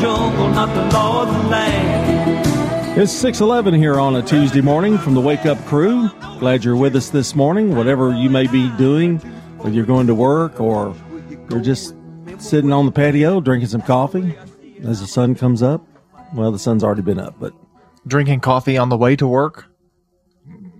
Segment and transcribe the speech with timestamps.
[0.00, 2.98] jungle, not the law of the land.
[2.98, 6.08] It's 611 here on a Tuesday morning from the Wake Up Crew.
[6.38, 9.18] Glad you're with us this morning, whatever you may be doing,
[9.58, 10.94] whether you're going to work or
[11.50, 11.94] you're just
[12.38, 14.34] sitting on the patio drinking some coffee
[14.84, 15.86] as the sun comes up.
[16.34, 17.52] Well, the sun's already been up, but
[18.06, 19.66] Drinking coffee on the way to work.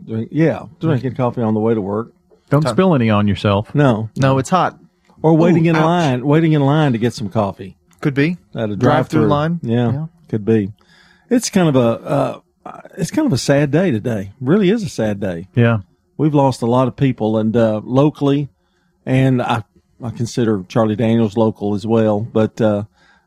[0.06, 2.12] drink, yeah, drinking coffee on the way to work.
[2.48, 3.74] Don't spill any on yourself.
[3.74, 4.78] No, No, it's hot.
[5.22, 5.84] or waiting Ooh, in ouch.
[5.84, 8.38] line, waiting in line to get some coffee Could be.
[8.54, 9.60] at a Drive-through line?
[9.62, 10.06] Yeah, Yeah.
[10.28, 10.72] could be.
[11.28, 12.40] It's kind of a uh,
[12.96, 14.32] it's kind of a sad day today.
[14.40, 15.48] Really is a sad day.
[15.54, 15.78] Yeah.
[16.16, 18.48] we've lost a lot of people and uh, locally
[19.06, 19.64] and I,
[20.02, 22.84] I consider charlie daniels local as well but uh,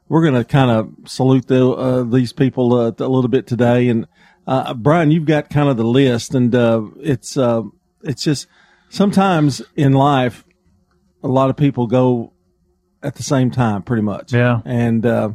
[0.09, 3.87] we're going to kind of salute the, uh, these people uh, a little bit today
[3.89, 4.05] and
[4.45, 7.63] uh, brian you've got kind of the list and uh, it's uh,
[8.03, 8.45] it's just
[8.89, 10.43] sometimes in life
[11.23, 12.32] a lot of people go
[13.03, 14.61] at the same time pretty much Yeah.
[14.65, 15.29] and uh,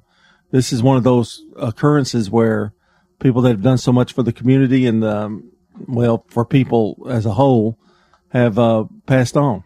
[0.50, 2.72] this is one of those occurrences where
[3.20, 5.50] people that have done so much for the community and um,
[5.86, 7.78] well for people as a whole
[8.30, 9.64] have uh, passed on.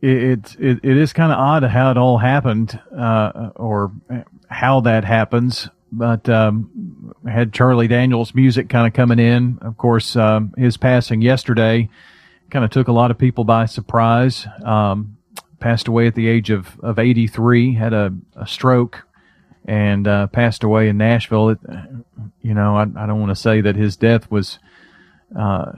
[0.00, 3.92] It, it, it is kind of odd how it all happened, uh, or
[4.48, 5.68] how that happens.
[5.90, 9.58] But um, had Charlie Daniels music kind of coming in.
[9.60, 11.88] Of course, um, his passing yesterday
[12.50, 14.46] kind of took a lot of people by surprise.
[14.64, 15.16] Um,
[15.62, 19.06] passed away at the age of, of 83, had a, a stroke,
[19.64, 21.50] and uh, passed away in Nashville.
[21.50, 21.60] It,
[22.42, 24.58] you know, I, I don't want to say that his death was
[25.38, 25.72] uh,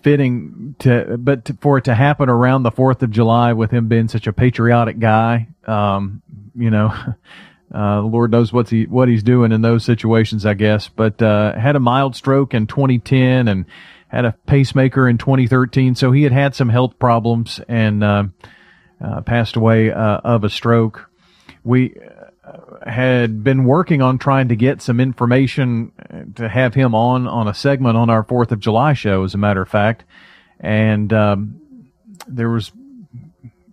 [0.00, 3.88] fitting to, but to, for it to happen around the Fourth of July with him
[3.88, 6.22] being such a patriotic guy, um,
[6.56, 6.94] you know,
[7.74, 10.88] uh, Lord knows what's he what he's doing in those situations, I guess.
[10.88, 13.66] But uh, had a mild stroke in 2010 and
[14.08, 18.02] had a pacemaker in 2013, so he had had some health problems and
[19.00, 21.10] uh, uh, passed away uh, of a stroke.
[21.64, 21.94] We
[22.44, 27.26] uh, had been working on trying to get some information uh, to have him on
[27.26, 30.04] on a segment on our Fourth of July show, as a matter of fact,
[30.60, 31.60] and um,
[32.28, 32.72] there was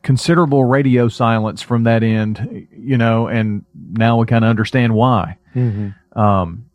[0.02, 5.38] considerable radio silence from that end, you know, and now we kind of understand why.
[6.14, 6.66] Um,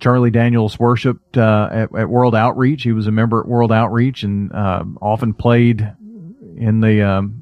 [0.00, 2.82] Charlie Daniels worshipped uh, at, at World Outreach.
[2.82, 5.92] He was a member at World Outreach and um often played
[6.56, 7.41] in the um,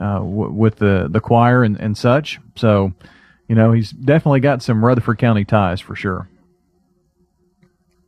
[0.00, 2.38] uh, w- with the the choir and, and such.
[2.56, 2.92] So,
[3.48, 6.28] you know, he's definitely got some Rutherford County ties for sure.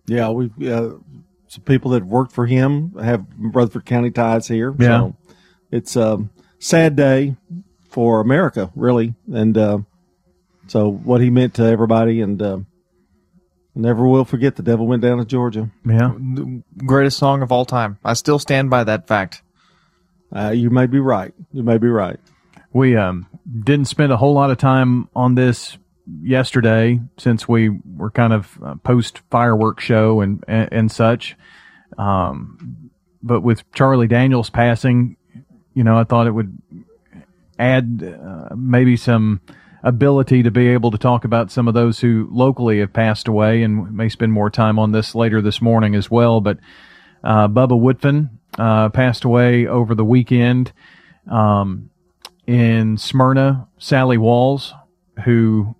[0.06, 0.90] Yeah, we've uh,
[1.48, 4.74] some people that worked for him have Rutherford County ties here.
[4.78, 4.86] Yeah.
[4.86, 5.16] So
[5.70, 7.36] it's a sad day
[7.88, 9.78] for America, really, and uh,
[10.68, 12.58] so what he meant to everybody, and uh,
[13.74, 14.56] never will forget.
[14.56, 15.70] The devil went down to Georgia.
[15.84, 16.12] Yeah.
[16.76, 17.98] Greatest song of all time.
[18.04, 19.42] I still stand by that fact.
[20.34, 21.34] Uh, you may be right.
[21.52, 22.18] You may be right.
[22.72, 23.26] We um,
[23.64, 25.76] didn't spend a whole lot of time on this
[26.22, 31.36] yesterday since we were kind of uh, post fireworks show and, and and such.
[31.98, 32.90] Um,
[33.22, 35.16] but with Charlie Daniels passing,
[35.74, 36.56] you know, I thought it would
[37.58, 39.40] add uh, maybe some
[39.82, 43.62] ability to be able to talk about some of those who locally have passed away,
[43.62, 46.40] and may spend more time on this later this morning as well.
[46.40, 46.58] But
[47.24, 50.72] uh, Bubba Woodfin uh, passed away over the weekend.
[51.30, 51.90] Um,
[52.46, 54.74] in Smyrna, Sally Walls,
[55.24, 55.76] who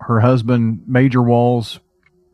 [0.00, 1.78] her husband Major Walls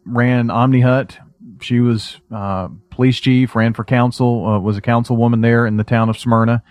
[0.07, 1.19] ran OmniHut.
[1.61, 5.85] She was uh, police chief, ran for council, uh, was a councilwoman there in the
[5.85, 6.63] town of Smyrna.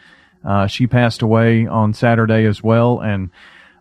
[0.43, 2.99] Uh, she passed away on Saturday as well.
[2.99, 3.29] And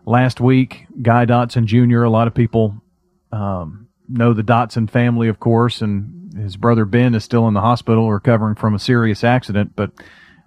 [0.05, 2.03] last week, Guy Dotson Jr.
[2.03, 2.81] A lot of people
[3.31, 7.61] um, know the Dotson family, of course, and his brother Ben is still in the
[7.61, 9.73] hospital recovering from a serious accident.
[9.75, 9.91] But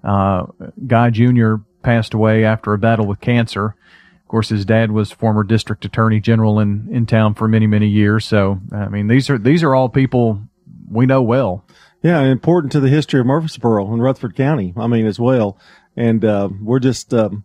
[0.04, 0.46] uh,
[0.86, 1.56] Guy Jr.
[1.82, 3.66] passed away after a battle with cancer.
[3.66, 7.88] Of course, his dad was former district attorney general in, in town for many, many
[7.88, 8.26] years.
[8.26, 10.42] So, I mean, these are these are all people
[10.90, 11.64] we know well.
[12.02, 14.74] Yeah, important to the history of Murfreesboro and Rutherford County.
[14.76, 15.58] I mean, as well.
[15.96, 17.44] And uh, we're just um,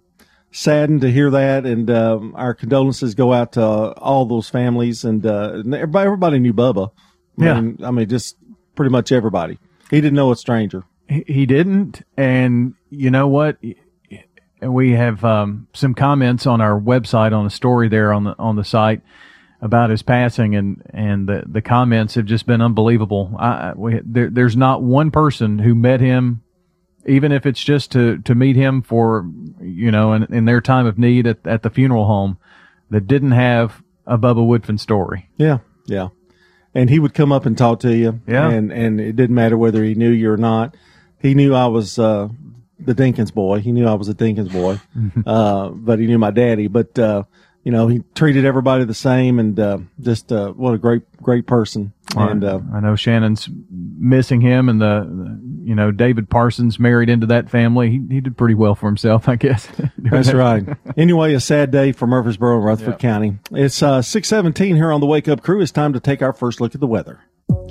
[0.52, 5.04] saddened to hear that, and um, our condolences go out to all those families.
[5.06, 6.92] And uh, everybody, everybody knew Bubba.
[7.40, 7.62] I Yeah.
[7.62, 8.38] mean, I mean, just
[8.76, 9.60] pretty much everybody.
[9.90, 10.84] He didn't know a stranger.
[11.08, 13.58] He didn't, and you know what?
[14.62, 18.36] And we have um, some comments on our website on a story there on the
[18.40, 19.02] on the site
[19.62, 23.36] about his passing, and and the the comments have just been unbelievable.
[23.38, 26.42] I, I- we, there, there's not one person who met him,
[27.06, 29.30] even if it's just to to meet him for
[29.62, 32.38] you know in, in their time of need at at the funeral home,
[32.90, 35.30] that didn't have a Bubba Woodfin story.
[35.38, 35.58] Yeah,
[35.88, 36.08] yeah.
[36.76, 38.22] And he would come up and talk to you.
[38.28, 38.50] Yeah.
[38.50, 40.76] And and it didn't matter whether he knew you or not.
[41.20, 42.30] He knew I was uh,
[42.80, 43.60] the Dinkins boy.
[43.60, 44.80] He knew I was a Dinkins boy.
[45.26, 46.68] uh, but he knew my daddy.
[46.68, 47.24] But uh,
[47.64, 51.48] you know, he treated everybody the same, and uh, just uh, what a great great
[51.48, 51.94] person.
[52.16, 57.10] And uh, I know Shannon's missing him, and the, the you know David Parsons married
[57.10, 57.90] into that family.
[57.90, 59.68] He he did pretty well for himself, I guess.
[59.98, 60.66] That's right.
[60.98, 63.40] Anyway, a sad day for Murfreesboro and Rutherford County.
[63.52, 65.62] It's uh, six seventeen here on the Wake Up Crew.
[65.62, 67.22] It's time to take our first look at the weather.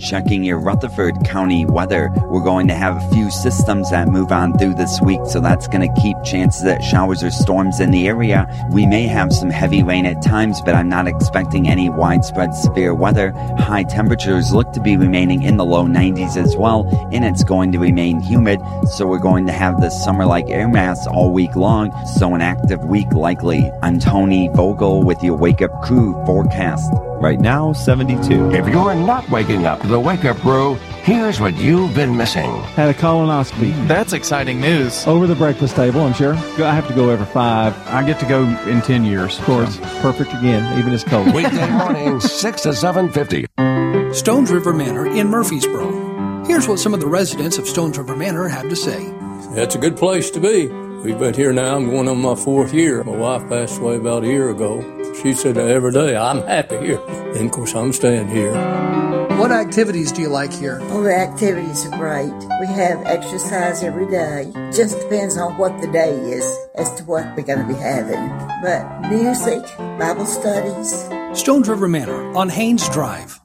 [0.03, 4.59] Checking your Rutherford County weather, we're going to have a few systems that move on
[4.59, 8.09] through this week, so that's going to keep chances at showers or storms in the
[8.09, 8.49] area.
[8.73, 12.95] We may have some heavy rain at times, but I'm not expecting any widespread severe
[12.95, 13.31] weather.
[13.59, 17.71] High temperatures look to be remaining in the low 90s as well, and it's going
[17.71, 18.61] to remain humid,
[18.91, 22.41] so we're going to have this summer like air mass all week long, so an
[22.41, 23.71] active week likely.
[23.83, 26.91] I'm Tony Vogel with your Wake Up Crew forecast.
[27.23, 28.51] Right now, 72.
[28.51, 32.51] If you're not waking up to the wake up crew, here's what you've been missing.
[32.77, 35.07] Had a colonoscopy That's exciting news.
[35.07, 36.01] over the breakfast table.
[36.03, 36.35] I'm sure.
[36.35, 37.75] I have to go every five.
[37.89, 39.39] I get to go in ten years.
[39.39, 41.33] Of course, perfect again, even as cold.
[41.35, 44.15] Weekday mornings, 6 to 7.50.
[44.15, 46.45] Stones River Manor in Murfreesboro.
[46.47, 49.11] Here's what some of the residents of Stones River Manor have to say.
[49.55, 50.67] That's a good place to be.
[51.03, 51.77] We've been here now.
[51.77, 53.03] I'm going on my fourth year.
[53.05, 54.83] My wife passed away about a year ago.
[55.23, 57.01] She said every day, I'm happy here.
[57.09, 59.12] And of course, I'm staying here.
[59.43, 60.79] What activities do you like here?
[60.93, 62.33] All the activities are great.
[62.61, 64.53] We have exercise every day.
[64.73, 66.45] Just depends on what the day is
[66.77, 68.29] as to what we're going to be having.
[68.63, 69.65] But music,
[69.99, 71.09] Bible studies.
[71.37, 73.41] Stones River Manor on Haynes Drive.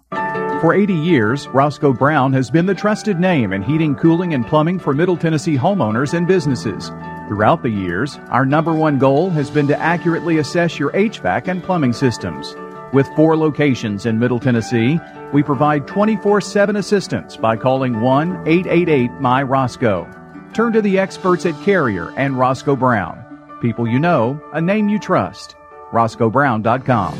[0.61, 4.77] For 80 years, Roscoe Brown has been the trusted name in heating, cooling, and plumbing
[4.77, 6.89] for Middle Tennessee homeowners and businesses.
[7.27, 11.63] Throughout the years, our number one goal has been to accurately assess your HVAC and
[11.63, 12.55] plumbing systems.
[12.97, 14.99] With four locations in Middle Tennessee,
[15.31, 20.09] we provide 24 7 assistance by calling 1 888 My Roscoe.
[20.55, 23.23] Turn to the experts at Carrier and Roscoe Brown.
[23.61, 25.55] People you know, a name you trust.
[25.91, 27.13] RoscoeBrown.com.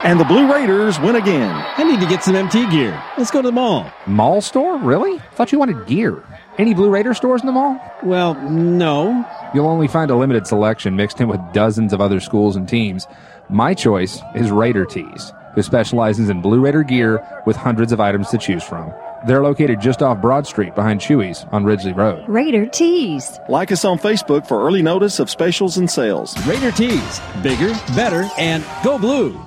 [0.00, 1.54] And the Blue Raiders win again.
[1.76, 2.98] I need to get some MT gear.
[3.18, 3.92] Let's go to the mall.
[4.06, 4.78] Mall store?
[4.78, 5.18] Really?
[5.34, 6.24] Thought you wanted gear.
[6.58, 7.80] Any Blue Raider stores in the mall?
[8.02, 9.24] Well, no.
[9.54, 13.06] You'll only find a limited selection mixed in with dozens of other schools and teams.
[13.48, 18.28] My choice is Raider Tees, who specializes in Blue Raider gear with hundreds of items
[18.30, 18.92] to choose from.
[19.26, 22.24] They're located just off Broad Street behind Chewy's on Ridgely Road.
[22.28, 23.38] Raider Tees.
[23.48, 26.36] Like us on Facebook for early notice of specials and sales.
[26.44, 27.20] Raider Tees.
[27.40, 29.40] Bigger, better, and go blue.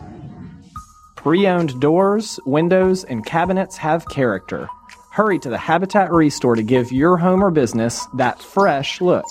[1.17, 4.69] Pre owned doors, windows, and cabinets have character.
[5.11, 9.25] Hurry to the Habitat Restore to give your home or business that fresh look.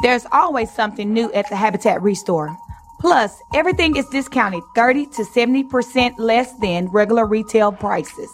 [0.00, 2.56] There's always something new at the Habitat Restore.
[3.00, 8.30] Plus, everything is discounted 30 to 70% less than regular retail prices.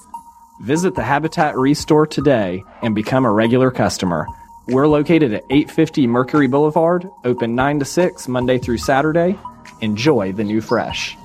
[0.60, 4.28] Visit the Habitat Restore today and become a regular customer.
[4.68, 9.36] We're located at 850 Mercury Boulevard, open 9 to 6 Monday through Saturday.
[9.80, 11.16] Enjoy the new fresh.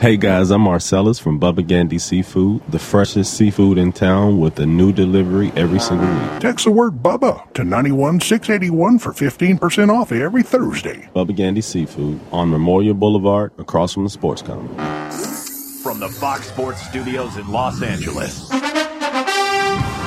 [0.00, 4.64] Hey guys, I'm Marcellus from Bubba Gandy Seafood, the freshest seafood in town with a
[4.64, 6.40] new delivery every single week.
[6.40, 11.10] Text the word Bubba to 91681 for 15% off every Thursday.
[11.16, 15.80] Bubba Gandy Seafood on Memorial Boulevard across from the sports complex.
[15.82, 18.48] From the Fox Sports Studios in Los Angeles.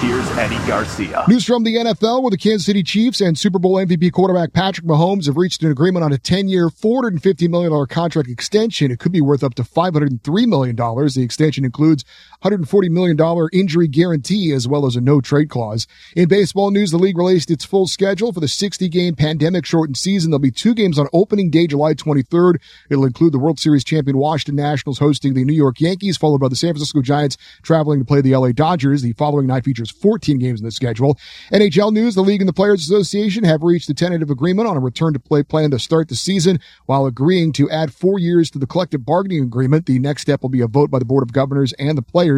[0.01, 1.23] Here's Eddie Garcia.
[1.27, 4.87] News from the NFL where the Kansas City Chiefs and Super Bowl MVP quarterback Patrick
[4.87, 8.89] Mahomes have reached an agreement on a 10-year, $450 million contract extension.
[8.89, 10.75] It could be worth up to $503 million.
[10.75, 12.03] The extension includes
[12.43, 15.85] $140 million injury guarantee as well as a no trade clause.
[16.15, 19.97] In baseball news, the league released its full schedule for the 60 game pandemic shortened
[19.97, 20.31] season.
[20.31, 22.55] There'll be two games on opening day, July 23rd.
[22.89, 26.47] It'll include the World Series champion Washington Nationals hosting the New York Yankees, followed by
[26.47, 29.03] the San Francisco Giants traveling to play the LA Dodgers.
[29.03, 31.19] The following night features 14 games in the schedule.
[31.51, 34.79] NHL news, the league and the Players Association have reached a tentative agreement on a
[34.79, 38.59] return to play plan to start the season while agreeing to add four years to
[38.59, 39.85] the collective bargaining agreement.
[39.85, 42.30] The next step will be a vote by the Board of Governors and the players.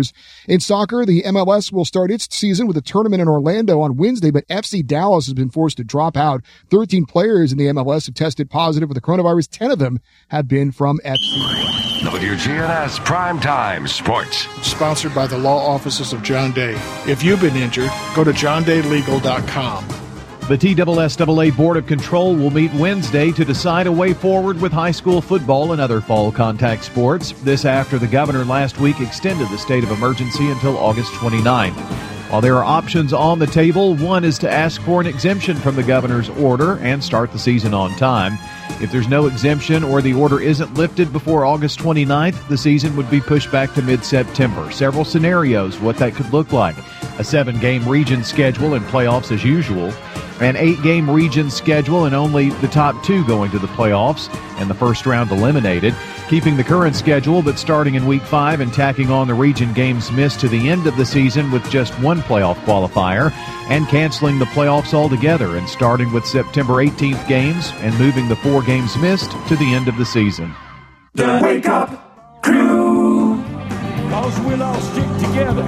[0.47, 4.31] In soccer, the MLS will start its season with a tournament in Orlando on Wednesday,
[4.31, 6.41] but FC Dallas has been forced to drop out.
[6.69, 9.49] 13 players in the MLS have tested positive for the coronavirus.
[9.51, 11.73] 10 of them have been from FC.
[12.03, 14.47] WGNS Primetime Sports.
[14.67, 16.73] Sponsored by the law offices of John Day.
[17.07, 20.02] If you've been injured, go to johndaylegal.com.
[20.49, 24.91] The TSSAA Board of Control will meet Wednesday to decide a way forward with high
[24.91, 27.31] school football and other fall contact sports.
[27.43, 31.71] This after the governor last week extended the state of emergency until August 29.
[31.71, 35.77] While there are options on the table, one is to ask for an exemption from
[35.77, 38.37] the governor's order and start the season on time.
[38.81, 43.09] If there's no exemption or the order isn't lifted before August 29th, the season would
[43.09, 44.69] be pushed back to mid September.
[44.71, 46.75] Several scenarios what that could look like
[47.17, 49.93] a seven game region schedule and playoffs as usual,
[50.39, 54.69] An eight game region schedule and only the top two going to the playoffs and
[54.69, 55.95] the first round eliminated.
[56.27, 60.11] Keeping the current schedule, but starting in week five and tacking on the region games
[60.11, 63.31] missed to the end of the season with just one playoff qualifier,
[63.69, 68.61] and canceling the playoffs altogether and starting with September 18th games and moving the four
[68.63, 70.53] games missed to the end of the season.
[71.13, 73.41] The Wake Up Crew.
[74.09, 75.63] Cause we'll all stick together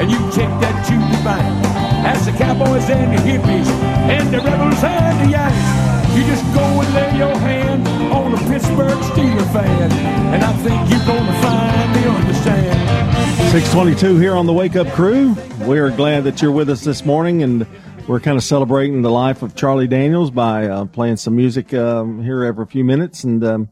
[0.00, 1.66] and you take that the bank.
[2.06, 3.68] As the cowboys and the hippies
[4.08, 6.16] and the rebels and the yanks.
[6.16, 9.92] You just go and lay your hand on a Pittsburgh Steeler fan.
[10.32, 13.50] And I think you're gonna find they understand.
[13.52, 15.36] 622 here on the Wake Up Crew.
[15.66, 17.66] We're glad that you're with us this morning, and
[18.08, 22.22] we're kind of celebrating the life of Charlie Daniels by uh, playing some music um,
[22.22, 23.24] here every few minutes.
[23.24, 23.68] And um,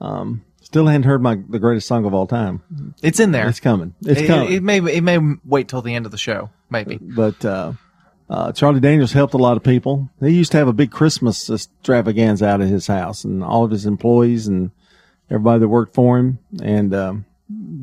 [0.00, 2.60] um, still hadn't heard my the greatest song of all time.
[3.00, 3.48] It's in there.
[3.48, 3.94] It's coming.
[4.02, 4.52] It's it, coming.
[4.52, 6.98] It, may it may wait till the end of the show, maybe.
[7.00, 7.72] But uh,
[8.28, 10.10] uh, Charlie Daniels helped a lot of people.
[10.20, 13.70] He used to have a big Christmas extravaganza out of his house, and all of
[13.70, 14.72] his employees and
[15.30, 17.24] everybody that worked for him, and um,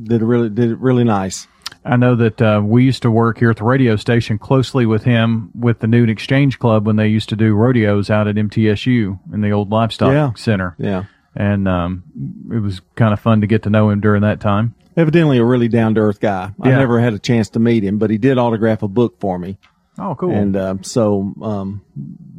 [0.03, 1.47] did it really did it really nice.
[1.85, 5.03] I know that uh, we used to work here at the radio station closely with
[5.03, 9.19] him with the Noon Exchange Club when they used to do rodeos out at MTSU
[9.33, 10.31] in the old livestock Yeah.
[10.35, 10.75] center.
[10.77, 11.05] Yeah.
[11.35, 12.03] And um,
[12.51, 14.75] it was kind of fun to get to know him during that time.
[14.95, 16.51] Evidently, a really down to earth guy.
[16.61, 19.39] I never had a chance to meet him, but he did autograph a book for
[19.39, 19.57] me.
[19.97, 20.31] Oh, cool.
[20.31, 21.81] And uh, so um,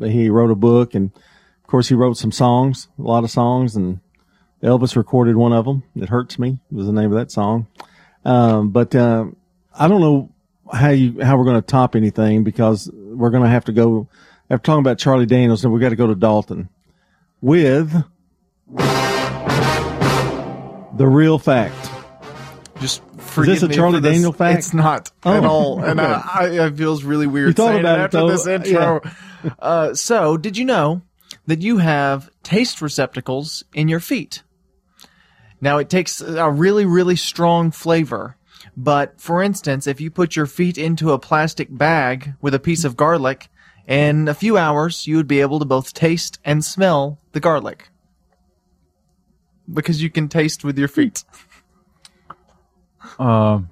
[0.00, 3.74] he wrote a book, and of course, he wrote some songs, a lot of songs,
[3.74, 3.98] and
[4.62, 5.82] Elvis recorded one of them.
[5.96, 7.66] It hurts me was the name of that song.
[8.24, 9.26] Um, but uh,
[9.78, 10.30] I don't know
[10.72, 14.08] how you how we're going to top anything because we're going to have to go
[14.48, 16.68] after talking about Charlie Daniels, and we got to go to Dalton
[17.40, 18.04] with
[20.96, 21.90] the real fact.
[22.80, 24.12] Just Is forgive this a me Charlie for this.
[24.14, 24.58] Daniel fact?
[24.58, 26.08] It's not Oh, at all, and okay.
[26.12, 28.28] I, I, it feels really weird thought saying about it it, after though.
[28.28, 29.00] this intro.
[29.58, 31.02] uh, so, did you know
[31.46, 34.42] that you have taste receptacles in your feet?
[35.60, 38.36] Now, it takes a really, really strong flavor.
[38.76, 42.82] But for instance, if you put your feet into a plastic bag with a piece
[42.84, 43.48] of garlic,
[43.86, 47.88] in a few hours you would be able to both taste and smell the garlic.
[49.72, 51.24] Because you can taste with your feet.
[53.18, 53.60] Uh,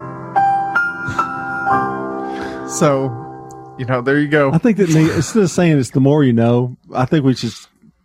[2.72, 4.50] So, you know, there you go.
[4.50, 7.34] I think that me- instead of saying it's the more you know, I think we
[7.34, 7.52] should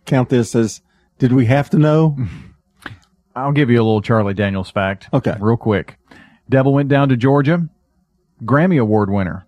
[0.04, 0.82] count this as
[1.18, 2.18] did we have to know?
[3.36, 5.08] I'll give you a little Charlie Daniels fact.
[5.12, 5.34] Okay.
[5.40, 5.96] Real quick.
[6.50, 7.66] Devil went down to Georgia,
[8.44, 9.46] Grammy Award winner.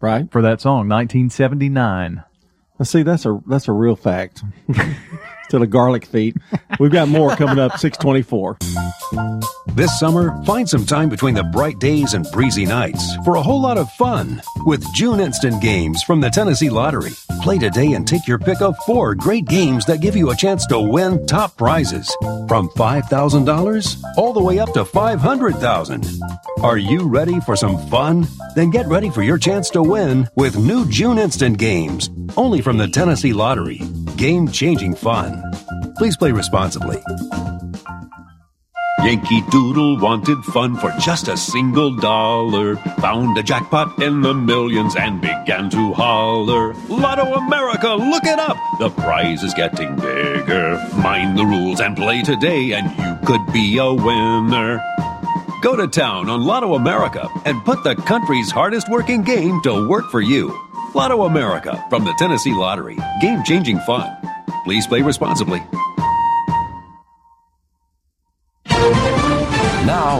[0.00, 0.30] Right.
[0.30, 2.22] For that song, 1979.
[2.78, 4.42] Now, see, that's a that's a real fact.
[5.50, 6.36] to the garlic feet.
[6.78, 7.78] We've got more coming up.
[7.78, 8.58] Six twenty four.
[9.74, 13.60] This summer, find some time between the bright days and breezy nights for a whole
[13.60, 17.12] lot of fun with June Instant Games from the Tennessee Lottery.
[17.42, 20.66] Play today and take your pick of four great games that give you a chance
[20.66, 22.14] to win top prizes
[22.48, 26.06] from $5,000 all the way up to 500,000.
[26.62, 28.26] Are you ready for some fun?
[28.54, 32.76] Then get ready for your chance to win with new June Instant Games, only from
[32.76, 33.80] the Tennessee Lottery.
[34.16, 35.39] Game changing fun.
[36.00, 36.96] Please play responsibly.
[39.00, 42.76] Yankee Doodle wanted fun for just a single dollar.
[43.00, 46.72] Found a jackpot in the millions and began to holler.
[46.88, 48.56] Lotto America, look it up!
[48.78, 50.82] The prize is getting bigger.
[51.02, 54.82] Mind the rules and play today, and you could be a winner.
[55.60, 60.10] Go to town on Lotto America and put the country's hardest working game to work
[60.10, 60.58] for you.
[60.94, 62.96] Lotto America from the Tennessee Lottery.
[63.20, 64.16] Game changing fun.
[64.64, 65.62] Please play responsibly.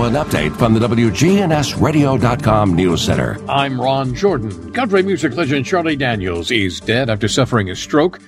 [0.01, 3.39] Now, an update from the WGNSradio.com News Center.
[3.51, 4.73] I'm Ron Jordan.
[4.73, 8.19] Country music legend Charlie Daniels is dead after suffering a stroke.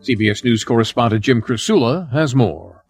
[0.00, 2.82] CBS News correspondent Jim Krasula has more.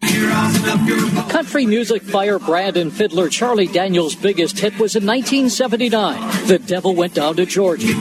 [1.29, 6.47] Country music firebrand and fiddler Charlie Daniels' biggest hit was in 1979.
[6.47, 7.93] The Devil Went Down to Georgia.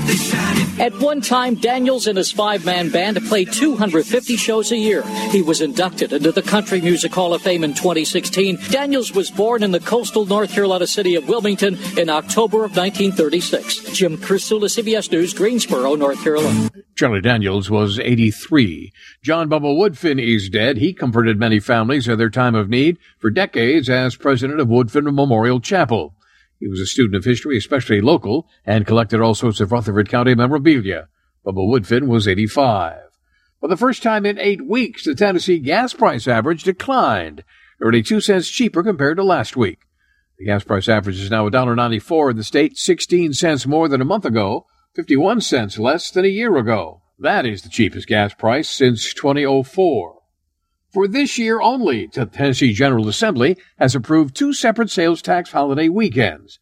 [0.79, 5.03] At one time, Daniels and his five man band played 250 shows a year.
[5.31, 8.59] He was inducted into the Country Music Hall of Fame in 2016.
[8.71, 13.93] Daniels was born in the coastal North Carolina city of Wilmington in October of 1936.
[13.93, 16.71] Jim Krasula, CBS News, Greensboro, North Carolina.
[16.97, 18.93] Charlie Daniels was 83.
[19.23, 20.79] John Bubba Woodfin is dead.
[20.79, 25.13] He comforted many families at their time of need for decades as president of Woodfin
[25.15, 26.15] Memorial Chapel.
[26.61, 30.35] He was a student of history, especially local, and collected all sorts of Rutherford County
[30.35, 31.09] memorabilia.
[31.45, 33.01] Bubba Woodfin was 85.
[33.61, 37.45] For the first time in eight weeks, the Tennessee gas price average declined,
[37.81, 39.81] nearly two cents cheaper compared to last week.
[40.39, 44.05] The gas price average is now $1.94 in the state, 16 cents more than a
[44.05, 47.03] month ago, 51 cents less than a year ago.
[47.19, 50.21] That is the cheapest gas price since 2004.
[50.95, 55.89] For this year only, the Tennessee General Assembly has approved two separate sales tax holiday
[55.89, 56.61] weekends.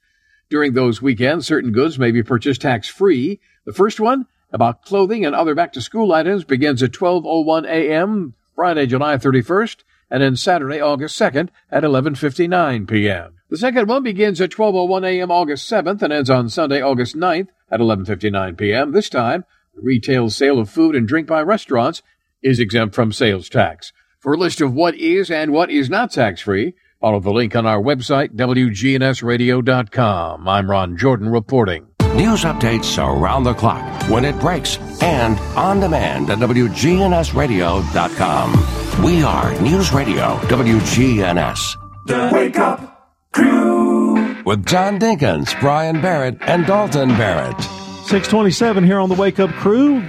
[0.48, 3.40] During those weekends, certain goods may be purchased tax free.
[3.66, 8.32] The first one, about clothing and other back to school items, begins at 12:01 a.m.
[8.54, 13.34] Friday, July 31st, and then Saturday, August 2nd at 11:59 p.m.
[13.50, 15.30] The second one begins at 12:01 a.m.
[15.30, 18.92] August 7th and ends on Sunday, August 9th at 11:59 p.m.
[18.92, 22.00] This time, the retail sale of food and drink by restaurants
[22.42, 23.92] is exempt from sales tax.
[24.22, 27.56] For a list of what is and what is not tax free, follow the link
[27.56, 30.48] on our website, WGNSradio.com.
[30.48, 31.88] I'm Ron Jordan reporting.
[32.14, 39.04] News updates around the clock, when it breaks, and on demand at WGNSradio.com.
[39.04, 41.76] We are News Radio WGNS.
[42.06, 44.40] The Wake Up Crew.
[44.44, 47.60] With John Dinkins, Brian Barrett, and Dalton Barrett.
[47.60, 50.00] 627 here on the Wake Up Crew.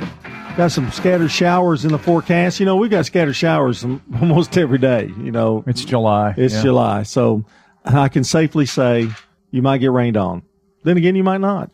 [0.57, 2.59] Got some scattered showers in the forecast.
[2.59, 3.83] You know, we got scattered showers
[4.21, 5.11] almost every day.
[5.17, 6.35] You know, it's July.
[6.37, 6.61] It's yeah.
[6.61, 7.03] July.
[7.03, 7.43] So
[7.83, 9.09] I can safely say
[9.49, 10.43] you might get rained on.
[10.83, 11.71] Then again, you might not.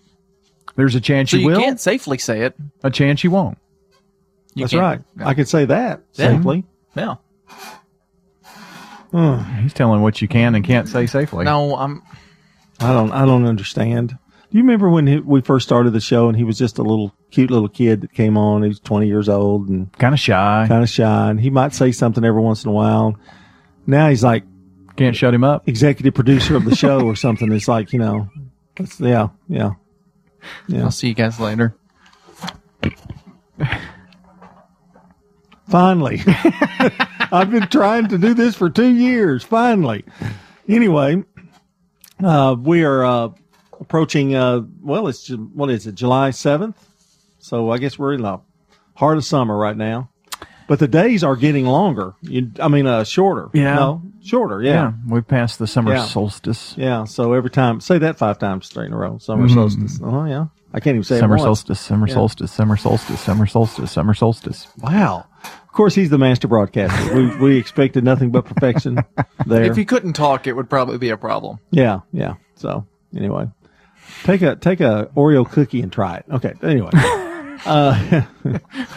[0.78, 1.60] There's a chance So you you will.
[1.60, 2.56] You can't safely say it.
[2.82, 3.58] A chance you won't.
[4.56, 5.28] You That's can't- right.
[5.28, 6.38] I can say that Yeah.
[6.38, 6.64] safely.
[6.96, 7.16] Yeah.
[9.62, 11.44] He's telling what you can and can't say safely.
[11.44, 12.02] No, I'm.
[12.80, 13.12] I don't.
[13.12, 14.18] I don't understand.
[14.52, 16.84] Do you remember when he, we first started the show and he was just a
[16.84, 18.64] little cute little kid that came on?
[18.64, 20.66] He was twenty years old and kind of shy.
[20.68, 23.16] Kind of shy, and he might say something every once in a while.
[23.86, 24.44] Now he's like
[25.00, 25.68] can't shut him up.
[25.68, 27.52] Executive producer of the show or something.
[27.52, 28.30] It's like you know,
[28.76, 29.72] it's, yeah, yeah,
[30.68, 30.84] yeah.
[30.84, 31.76] I'll see you guys later.
[35.70, 36.22] Finally.
[37.32, 39.44] I've been trying to do this for two years.
[39.44, 40.04] Finally.
[40.68, 41.24] Anyway,
[42.24, 43.30] uh, we are uh,
[43.94, 46.76] approaching, uh, well, it's, what is it, July 7th?
[47.40, 48.40] So I guess we're in the
[48.96, 50.12] heart of summer right now.
[50.68, 52.14] But the days are getting longer.
[52.22, 53.50] You, I mean, uh, shorter.
[53.54, 53.74] Yeah.
[53.74, 54.62] No, shorter.
[54.62, 54.92] Yeah.
[55.08, 56.04] we've passed the summer Yeah.
[56.06, 56.76] solstice.
[56.78, 57.06] Yeah.
[57.06, 59.18] So every time, say that five times straight in a row.
[59.18, 59.54] Summer Mhm.
[59.56, 60.00] solstice.
[60.04, 60.46] Oh, yeah.
[60.72, 61.42] I can't even say Summer once.
[61.48, 62.14] solstice, summer Yeah.
[62.14, 64.68] solstice, summer solstice, summer solstice, summer solstice.
[64.80, 65.26] Wow.
[65.44, 67.16] Of course, he's the master broadcaster.
[67.16, 69.00] we, we expected nothing but perfection
[69.48, 69.64] there.
[69.64, 71.58] If he couldn't talk, it would probably be a problem.
[71.72, 72.36] Yeah, yeah.
[72.54, 73.48] So anyway,
[74.24, 76.26] take a take a Oreo cookie and try it.
[76.32, 76.54] Okay.
[76.62, 78.22] Anyway, uh,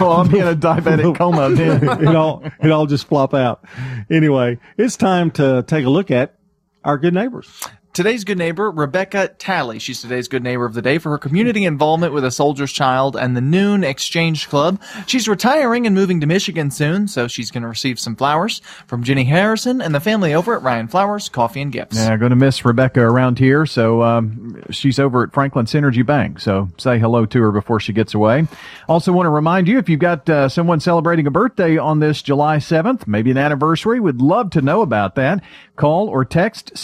[0.00, 1.50] well, I'm in a diabetic coma.
[1.50, 3.64] Then it all it all just flop out.
[4.10, 6.36] Anyway, it's time to take a look at
[6.84, 7.62] our good neighbors.
[7.92, 9.78] Today's good neighbor, Rebecca Talley.
[9.78, 13.16] She's today's good neighbor of the day for her community involvement with a soldier's child
[13.16, 14.80] and the Noon Exchange Club.
[15.06, 19.02] She's retiring and moving to Michigan soon, so she's going to receive some flowers from
[19.02, 21.98] Jenny Harrison and the family over at Ryan Flowers Coffee and Gifts.
[21.98, 23.66] Yeah, going to miss Rebecca around here.
[23.66, 26.40] So um, she's over at Franklin Synergy Bank.
[26.40, 28.46] So say hello to her before she gets away.
[28.88, 32.22] Also, want to remind you if you've got uh, someone celebrating a birthday on this
[32.22, 35.44] July 7th, maybe an anniversary, would love to know about that.
[35.76, 36.76] Call or text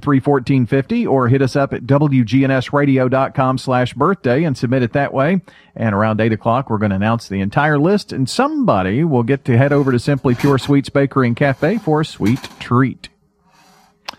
[0.00, 5.40] 615-893-1450 or hit us up at wgnsradio.com slash birthday and submit it that way.
[5.74, 9.44] And around 8 o'clock, we're going to announce the entire list and somebody will get
[9.46, 13.08] to head over to Simply Pure Sweets Bakery and Cafe for a sweet treat.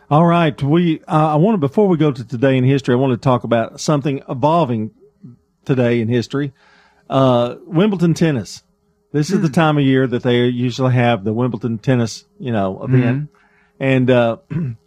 [0.09, 3.13] All right, we uh, I wanted before we go to today in history, I want
[3.13, 4.91] to talk about something evolving
[5.65, 6.53] today in history.
[7.09, 8.63] Uh, Wimbledon tennis.
[9.11, 12.83] This is the time of year that they usually have the Wimbledon tennis, you know,
[12.83, 13.29] event,
[13.79, 14.37] and uh,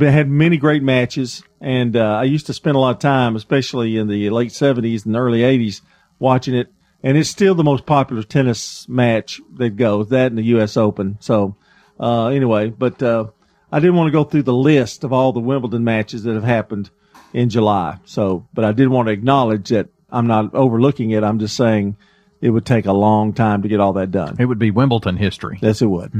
[0.00, 1.42] had many great matches.
[1.60, 5.06] And uh, I used to spend a lot of time, especially in the late seventies
[5.06, 5.82] and early eighties,
[6.18, 6.72] watching it.
[7.02, 10.08] And it's still the most popular tennis match that goes.
[10.08, 10.76] That in the U.S.
[10.76, 11.18] Open.
[11.20, 11.56] So
[12.00, 13.26] uh, anyway, but uh,
[13.70, 16.44] I didn't want to go through the list of all the Wimbledon matches that have
[16.44, 16.90] happened
[17.32, 17.98] in July.
[18.04, 21.24] So, but I did want to acknowledge that I'm not overlooking it.
[21.24, 21.96] I'm just saying
[22.40, 24.36] it would take a long time to get all that done.
[24.38, 25.58] It would be Wimbledon history.
[25.60, 26.12] Yes, it would.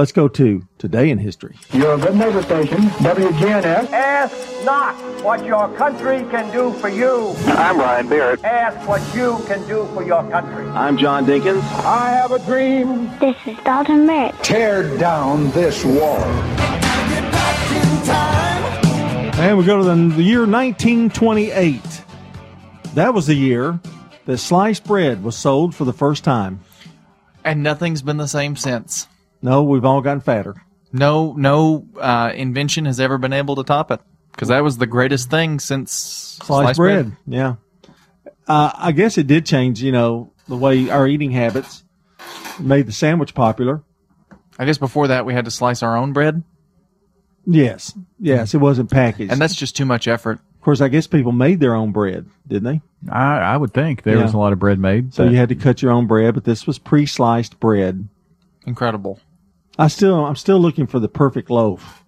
[0.00, 1.58] Let's go to today in history.
[1.74, 3.92] Your good neighbor station, WGNS.
[3.92, 7.34] Ask not what your country can do for you.
[7.48, 8.42] I'm Brian Barrett.
[8.42, 10.66] Ask what you can do for your country.
[10.70, 11.60] I'm John Dinkins.
[11.84, 13.10] I have a dream.
[13.18, 14.42] This is Dalton Barrett.
[14.42, 16.24] Tear down this wall.
[19.36, 21.82] And we go to the, the year 1928.
[22.94, 23.78] That was the year
[24.24, 26.60] that sliced bread was sold for the first time.
[27.44, 29.06] And nothing's been the same since.
[29.42, 30.54] No, we've all gotten fatter.
[30.92, 34.00] No, no uh, invention has ever been able to top it
[34.32, 35.92] because that was the greatest thing since
[36.42, 37.12] Sliced, bread.
[37.26, 37.56] Yeah.
[38.48, 41.84] Uh, I guess it did change, you know, the way our eating habits
[42.58, 43.82] made the sandwich popular.
[44.58, 46.42] I guess before that we had to slice our own bread,
[47.46, 47.94] Yes.
[48.18, 48.52] Yes.
[48.54, 49.32] It wasn't packaged.
[49.32, 50.38] and that's just too much effort.
[50.54, 53.10] Of course, I guess people made their own bread, didn't they?
[53.10, 54.24] I, I would think there Yeah.
[54.24, 55.14] was a lot of bread made.
[55.14, 58.08] So but- you had to cut your own bread, but this was pre-sliced bread.
[58.66, 59.20] Incredible.
[59.80, 62.04] I still, I'm still looking for the perfect loaf.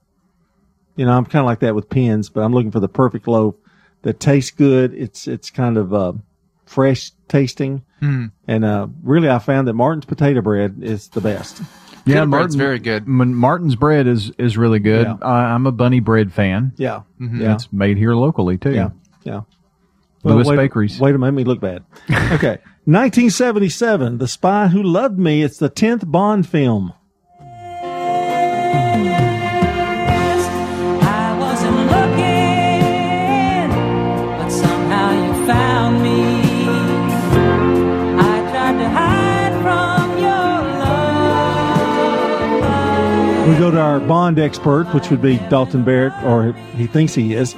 [0.97, 3.27] You know, I'm kind of like that with pens, but I'm looking for the perfect
[3.27, 3.55] loaf
[4.03, 4.93] that tastes good.
[4.95, 6.13] It's, it's kind of, uh,
[6.67, 7.83] fresh tasting.
[8.01, 8.27] Hmm.
[8.47, 11.61] And, uh, really I found that Martin's potato bread is the best.
[12.05, 13.05] yeah, Pita bread's very good.
[13.05, 15.07] M- Martin's bread is is really good.
[15.07, 15.17] Yeah.
[15.23, 16.73] I, I'm a bunny bread fan.
[16.77, 17.03] Yeah.
[17.21, 17.41] Mm-hmm.
[17.41, 17.55] Yeah.
[17.55, 18.75] It's made here locally too.
[18.75, 18.91] Yeah.
[19.23, 19.43] Yeah.
[20.25, 21.01] Lewis wait, Bakeries.
[21.01, 21.85] Wait a minute, make me look bad.
[22.35, 22.59] Okay.
[22.85, 25.43] 1977, The Spy Who Loved Me.
[25.43, 26.93] It's the 10th Bond film.
[43.53, 47.35] We go to our Bond expert, which would be Dalton Barrett, or he thinks he
[47.35, 47.55] is.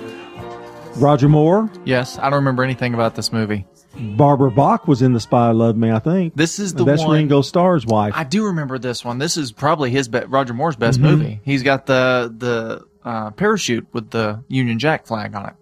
[0.96, 1.70] Roger Moore.
[1.84, 3.64] Yes, I don't remember anything about this movie.
[3.98, 6.34] Barbara Bach was in The Spy Who Loved Me, I think.
[6.34, 8.12] This is the That's one- Ringo Starr's wife.
[8.16, 9.18] I do remember this one.
[9.18, 11.02] This is probably his be- Roger Moore's best Mhm.
[11.02, 11.40] movie.
[11.44, 15.54] He's got the the uh, parachute with the Union Jack flag on it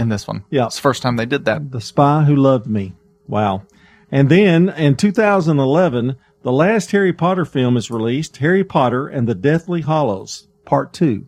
[0.00, 0.44] in this one.
[0.50, 0.66] Yeah.
[0.66, 1.70] it's the first time they did that.
[1.72, 2.94] The Spy Who Loved Me.
[3.26, 3.62] Wow.
[4.10, 9.34] And then in 2011, the last Harry Potter film is released Harry Potter and the
[9.34, 11.24] Deathly Hallows, Part 2.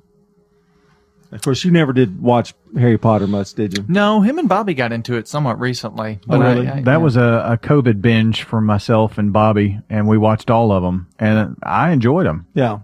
[1.34, 3.84] Of course, you never did watch Harry Potter much, did you?
[3.88, 6.20] No, him and Bobby got into it somewhat recently.
[6.28, 10.06] Oh, but I- I- that was a, a COVID binge for myself and Bobby, and
[10.06, 12.46] we watched all of them, and I enjoyed them.
[12.54, 12.78] Yeah.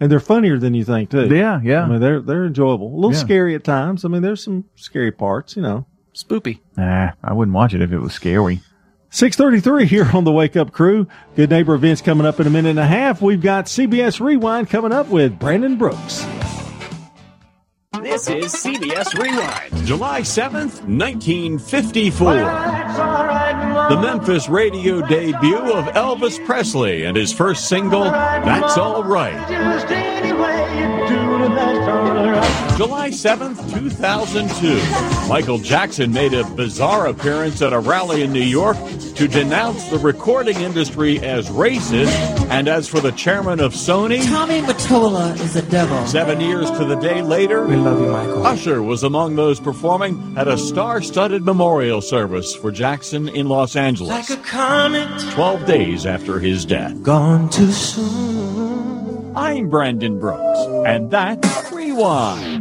[0.00, 1.26] And they're funnier than you think, too.
[1.34, 1.84] Yeah, yeah.
[1.84, 2.88] I mean, they're, they're enjoyable.
[2.92, 3.18] A little Yeah.
[3.18, 4.04] scary at times.
[4.04, 5.86] I mean, there's some scary parts, you know.
[6.14, 6.60] spoopy.
[6.76, 8.60] Nah, I wouldn't watch it if it was scary.
[9.10, 11.06] 633 here on the Wake Up Crew.
[11.36, 13.22] Good neighbor events coming up in a minute and a half.
[13.22, 16.24] We've got CBS Rewind coming up with Brandon Brooks.
[18.02, 19.86] This is CBS Rewind.
[19.86, 22.34] July 7th, 1954.
[23.88, 29.34] The Memphis radio debut of Elvis Presley and his first single, That's All Right.
[32.76, 35.28] July 7th, 2002.
[35.28, 38.76] Michael Jackson made a bizarre appearance at a rally in New York
[39.14, 42.10] to denounce the recording industry as racist.
[42.50, 46.04] And as for the chairman of Sony, Tommy Mottola is a devil.
[46.06, 48.44] Seven years to the day later, we love you, Michael.
[48.46, 54.10] Usher was among those performing at a star-studded memorial service for Jackson in Los Angeles.
[54.30, 57.00] Like a comet Twelve days after his death.
[57.02, 58.63] gone too soon.
[59.36, 62.53] I'm Brandon Brooks, and that's Rewind.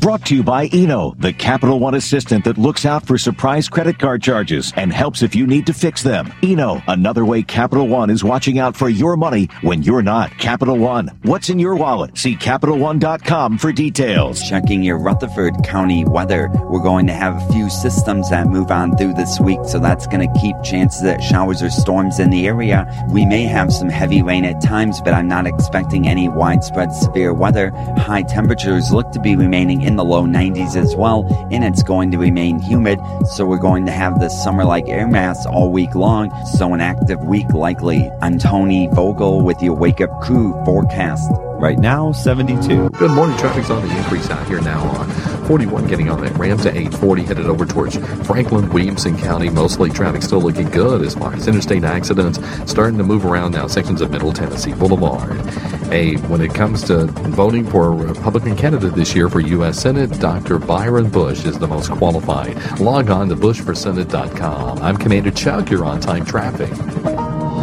[0.00, 3.98] Brought to you by Eno, the Capital One assistant that looks out for surprise credit
[3.98, 6.32] card charges and helps if you need to fix them.
[6.40, 10.30] Eno, another way Capital One is watching out for your money when you're not.
[10.38, 12.16] Capital One, what's in your wallet?
[12.16, 14.40] See CapitalOne.com for details.
[14.48, 16.48] Checking your Rutherford County weather.
[16.70, 20.06] We're going to have a few systems that move on through this week, so that's
[20.06, 22.86] going to keep chances at showers or storms in the area.
[23.10, 27.34] We may have some heavy rain at times, but I'm not expecting any widespread severe
[27.34, 27.72] weather.
[27.96, 32.10] High temperatures look to be remaining in the low 90s as well, and it's going
[32.10, 35.94] to remain humid, so we're going to have this summer like air mass all week
[35.94, 38.10] long, so an active week likely.
[38.20, 41.30] I'm Tony Vogel with your Wake Up Crew forecast.
[41.58, 42.90] Right now, 72.
[42.90, 43.36] Good morning.
[43.38, 47.22] Traffic's on the increase out here now on 41 getting on that ramp to 840
[47.22, 49.48] headed over towards Franklin, Williamson County.
[49.48, 52.38] Mostly traffic still looking good as far as interstate accidents
[52.70, 55.40] starting to move around now sections of Middle Tennessee Boulevard.
[55.86, 59.80] Hey, when it comes to voting for a Republican candidate this year for U.S.
[59.80, 60.58] Senate, Dr.
[60.58, 62.78] Byron Bush is the most qualified.
[62.78, 64.80] Log on to bushforsenate.com.
[64.80, 65.70] I'm Commander Chuck.
[65.70, 66.68] You're on time traffic.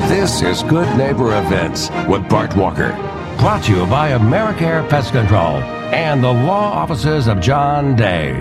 [0.09, 2.93] This is Good Neighbor Events with Bart Walker.
[3.37, 5.61] Brought to you by Americare Pest Control
[5.95, 8.33] and the law offices of John Day.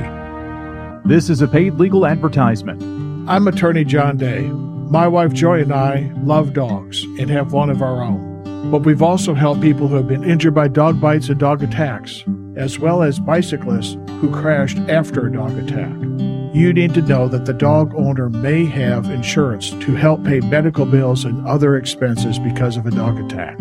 [1.05, 2.83] This is a paid legal advertisement.
[3.31, 4.41] I'm attorney John Day.
[4.41, 8.71] My wife Joy and I love dogs and have one of our own.
[8.73, 12.25] But we've also helped people who have been injured by dog bites and dog attacks,
[12.57, 15.95] as well as bicyclists who crashed after a dog attack.
[16.57, 20.87] You need to know that the dog owner may have insurance to help pay medical
[20.87, 23.57] bills and other expenses because of a dog attack.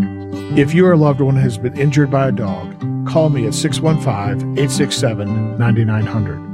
[0.57, 5.57] If your loved one has been injured by a dog, call me at 615 867
[5.57, 6.53] 9900.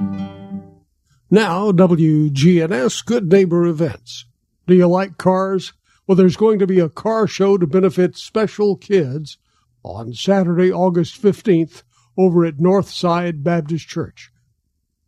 [1.31, 4.25] Now, WGNS Good Neighbor Events.
[4.65, 5.73] Do you like cars?
[6.07, 9.37] Well, there's going to be a car show to benefit special kids
[9.83, 11.83] on Saturday, August 15th
[12.17, 14.31] over at Northside Baptist Church.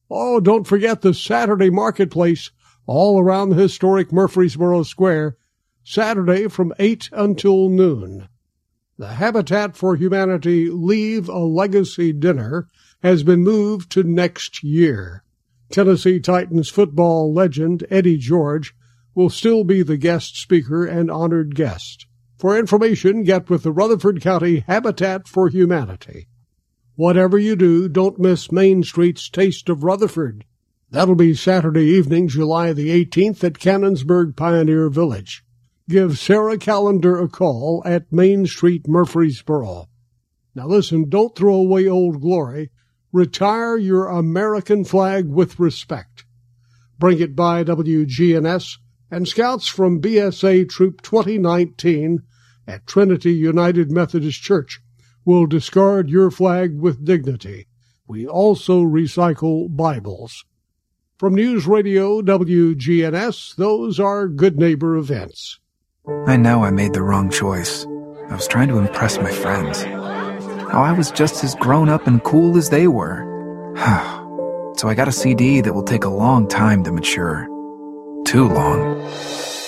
[0.09, 2.51] Oh, don't forget the Saturday marketplace
[2.85, 5.37] all around the historic Murfreesboro Square,
[5.83, 8.27] Saturday from 8 until noon.
[9.01, 12.67] The Habitat for Humanity Leave a Legacy Dinner
[13.01, 15.23] has been moved to next year.
[15.71, 18.75] Tennessee Titans football legend Eddie George
[19.15, 22.05] will still be the guest speaker and honored guest.
[22.37, 26.27] For information, get with the Rutherford County Habitat for Humanity.
[26.93, 30.45] Whatever you do, don't miss Main Street's Taste of Rutherford.
[30.91, 35.43] That'll be Saturday evening, July the 18th at Cannonsburgh Pioneer Village.
[35.91, 39.89] Give Sarah Callender a call at Main Street, Murfreesboro.
[40.55, 42.71] Now listen, don't throw away old glory.
[43.11, 46.23] Retire your American flag with respect.
[46.97, 48.77] Bring it by WGNS
[49.11, 52.19] and scouts from BSA Troop 2019
[52.65, 54.79] at Trinity United Methodist Church
[55.25, 57.67] will discard your flag with dignity.
[58.07, 60.45] We also recycle Bibles.
[61.17, 65.59] From News Radio WGNS, those are Good Neighbor events.
[66.27, 67.85] I know I made the wrong choice.
[68.29, 69.83] I was trying to impress my friends.
[69.83, 73.23] How I was just as grown up and cool as they were.
[74.77, 77.45] so I got a CD that will take a long time to mature.
[78.25, 78.99] Too long.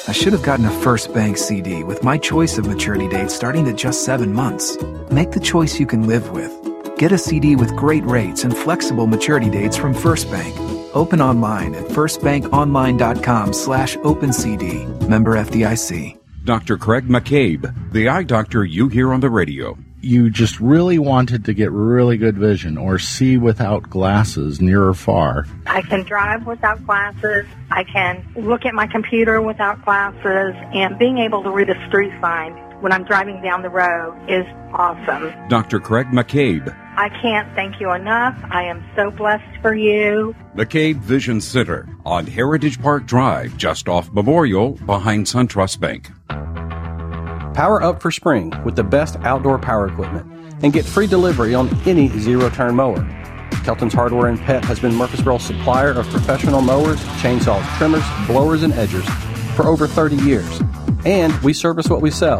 [0.07, 3.67] I should have gotten a First Bank CD with my choice of maturity dates starting
[3.67, 4.75] at just seven months.
[5.11, 6.51] Make the choice you can live with.
[6.97, 10.55] Get a CD with great rates and flexible maturity dates from First Bank.
[10.95, 15.07] Open online at firstbankonline.com slash opencd.
[15.07, 16.22] Member FDIC.
[16.43, 16.77] Dr.
[16.77, 19.77] Craig McCabe, the eye doctor you hear on the radio.
[20.01, 24.93] You just really wanted to get really good vision or see without glasses near or
[24.93, 25.45] far.
[25.65, 27.45] I can drive without glasses.
[27.71, 30.53] I can look at my computer without glasses.
[30.73, 34.45] And being able to read a street sign when I'm driving down the road is
[34.73, 35.33] awesome.
[35.47, 35.79] Dr.
[35.79, 36.67] Craig McCabe.
[36.97, 38.37] I can't thank you enough.
[38.51, 40.35] I am so blessed for you.
[40.53, 46.11] McCabe Vision Center on Heritage Park Drive, just off Memorial, behind SunTrust Bank.
[47.55, 50.29] Power up for spring with the best outdoor power equipment
[50.61, 53.01] and get free delivery on any zero turn mower.
[53.63, 58.73] Kelton's Hardware and Pet has been Murfreesboro's supplier of professional mowers, chainsaws, trimmers, blowers, and
[58.73, 59.07] edgers
[59.55, 60.59] for over 30 years.
[61.05, 62.39] And we service what we sell.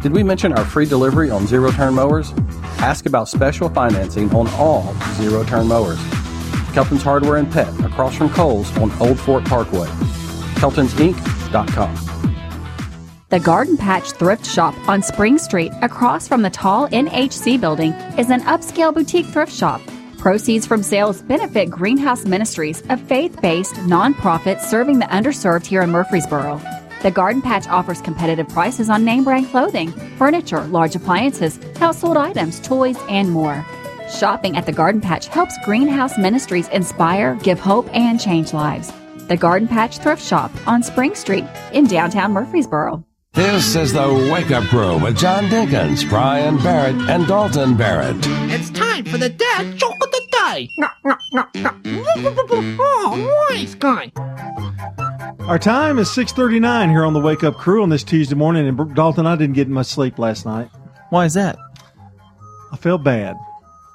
[0.00, 2.32] Did we mention our free delivery on zero turn mowers?
[2.78, 5.98] Ask about special financing on all zero turn mowers.
[6.72, 9.88] Kelton's Hardware and Pet across from Kohl's on Old Fort Parkway.
[10.56, 12.08] Kelton'sInc.com.
[13.30, 18.30] The Garden Patch Thrift Shop on Spring Street, across from the tall NHC building, is
[18.30, 19.82] an upscale boutique thrift shop.
[20.16, 25.90] Proceeds from sales benefit Greenhouse Ministries, a faith based nonprofit serving the underserved here in
[25.90, 26.58] Murfreesboro.
[27.02, 32.58] The Garden Patch offers competitive prices on name brand clothing, furniture, large appliances, household items,
[32.58, 33.64] toys, and more.
[34.10, 38.92] Shopping at the Garden Patch helps Greenhouse Ministries inspire, give hope, and change lives.
[39.28, 43.04] The Garden Patch Thrift Shop on Spring Street in downtown Murfreesboro.
[43.34, 48.16] This is the Wake Up Crew with John Dinkins, Brian Barrett, and Dalton Barrett.
[48.50, 50.68] It's time for the dad joke of the day.
[52.80, 54.10] Oh, nice guy.
[55.40, 58.66] Our time is 6:39 here on the Wake Up Crew on this Tuesday morning.
[58.66, 60.70] And Dalton, I didn't get much sleep last night.
[61.10, 61.58] Why is that?
[62.72, 63.36] I felt bad.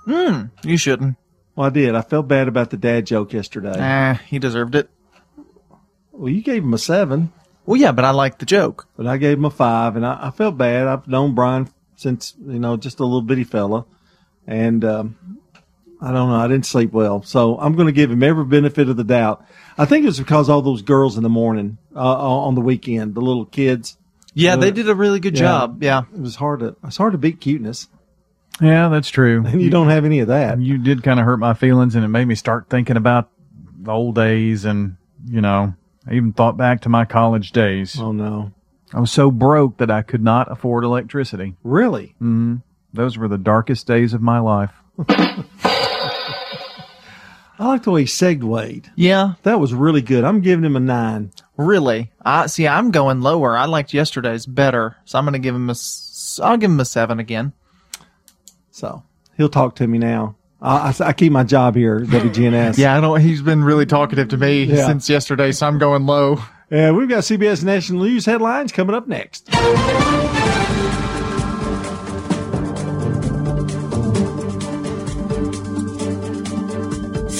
[0.06, 0.46] Hmm.
[0.64, 1.16] You shouldn't.
[1.56, 1.96] Well, I did.
[1.96, 3.76] I felt bad about the dad joke yesterday.
[3.78, 4.90] Ah, he deserved it.
[6.12, 7.32] Well, you gave him a seven.
[7.66, 8.88] Well, yeah, but I liked the joke.
[8.98, 10.88] But I gave him a five, and I, I felt bad.
[10.88, 13.86] I've known Brian since you know just a little bitty fella,
[14.48, 15.40] and um,
[16.02, 16.36] I don't know.
[16.36, 19.46] I didn't sleep well, so I'm going to give him every benefit of the doubt.
[19.78, 23.16] I think it was because all those girls in the morning uh, on the weekend,
[23.16, 23.98] the little kids.
[24.34, 25.84] Yeah, uh, they did a really good yeah, job.
[25.84, 27.88] Yeah, it was hard to it's hard to beat cuteness.
[28.62, 29.44] Yeah, that's true.
[29.46, 30.62] And you don't have any of that.
[30.62, 33.30] You did kind of hurt my feelings, and it made me start thinking about
[33.80, 35.74] the old days, and you know,
[36.08, 38.00] I even thought back to my college days.
[38.00, 38.52] Oh no,
[38.94, 41.56] I was so broke that I could not afford electricity.
[41.64, 42.16] Really?
[42.22, 42.58] Mm-hmm.
[42.94, 44.72] Those were the darkest days of my life.
[47.60, 48.90] I like the way he segued.
[48.96, 50.24] Yeah, that was really good.
[50.24, 51.32] I'm giving him a nine.
[51.56, 52.12] Really?
[52.26, 52.68] I see.
[52.68, 53.56] I'm going lower.
[53.56, 55.72] I liked yesterday's better, so I'm going to give him a.
[55.74, 57.54] s- I'll give him a seven again.
[58.72, 59.04] So
[59.38, 60.36] he'll talk to me now.
[60.62, 62.78] I, I, I keep my job here WGNS.
[62.80, 63.22] Yeah, I don't.
[63.22, 64.88] He's been really talkative to me Yeah.
[64.88, 66.40] since yesterday, so I'm going low.
[66.72, 69.48] Yeah, we've got CBS National News headlines coming up next.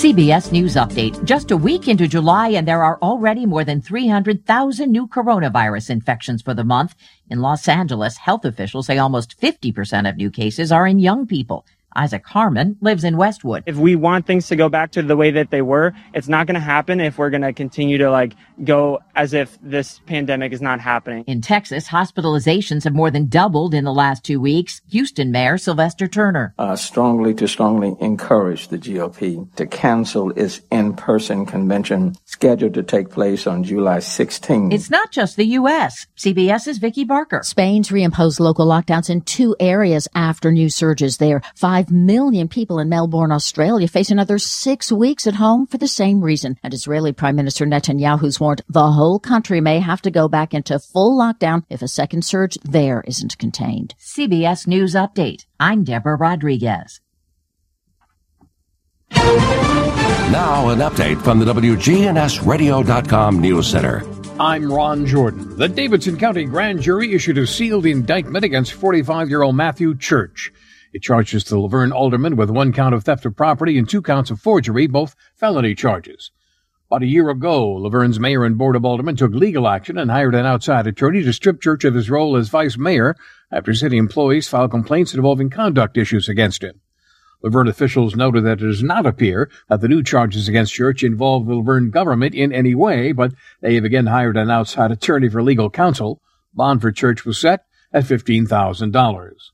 [0.04, 1.24] CBS News Update.
[1.24, 6.42] Just a week into July, and there are already more than 300,000 new coronavirus infections
[6.42, 6.94] for the month.
[7.30, 11.66] In Los Angeles, health officials say almost 50% of new cases are in young people.
[11.96, 13.64] Isaac Harmon lives in Westwood.
[13.66, 16.48] If we want things to go back to the way that they were, it's not
[16.48, 20.54] going to happen if we're going to continue to like go as if this pandemic
[20.54, 21.24] is not happening.
[21.28, 24.82] In Texas, hospitalizations have more than doubled in the last two weeks.
[24.90, 26.54] Houston Mayor Sylvester Turner.
[26.58, 33.10] Uh, strongly to strongly encourage the GOP to cancel its in-person convention scheduled to take
[33.10, 34.72] place on July 16.
[34.72, 36.08] It's not just the U.S.
[36.18, 37.42] CBS's Vicki Barker.
[37.44, 41.42] Spain's reimposed local lockdowns in two areas after new surges there.
[41.56, 46.22] Five million people in Melbourne, Australia face another six weeks at home for the same
[46.22, 46.58] reason.
[46.64, 50.80] And Israeli Prime Minister Netanyahu's warned the whole country may have to go back into
[50.80, 53.96] full lockdown if a second surge there isn't contained.
[54.00, 55.46] CBS News Update.
[55.60, 57.02] I'm Deborah Rodriguez.
[59.12, 64.04] Now, an update from the WGNSradio.com News Center.
[64.40, 65.58] I'm Ron Jordan.
[65.58, 70.52] The Davidson County Grand Jury issued a sealed indictment against 45 year old Matthew Church.
[70.94, 74.04] It charges the La Vergne alderman with one count of theft of property and two
[74.04, 76.30] counts of forgery, both felony charges.
[76.88, 80.12] About a year ago, La Vergne's mayor and board of aldermen took legal action and
[80.12, 83.16] hired an outside attorney to strip Church of his role as vice mayor
[83.52, 86.80] after city employees filed complaints involving conduct issues against him.
[87.42, 91.04] La Vergne officials noted that it does not appear that the new charges against Church
[91.04, 94.92] involve the La Vergne government in any way, but they have again hired an outside
[94.92, 96.22] attorney for legal counsel.
[96.54, 99.53] Bond for Church was set at $15,000.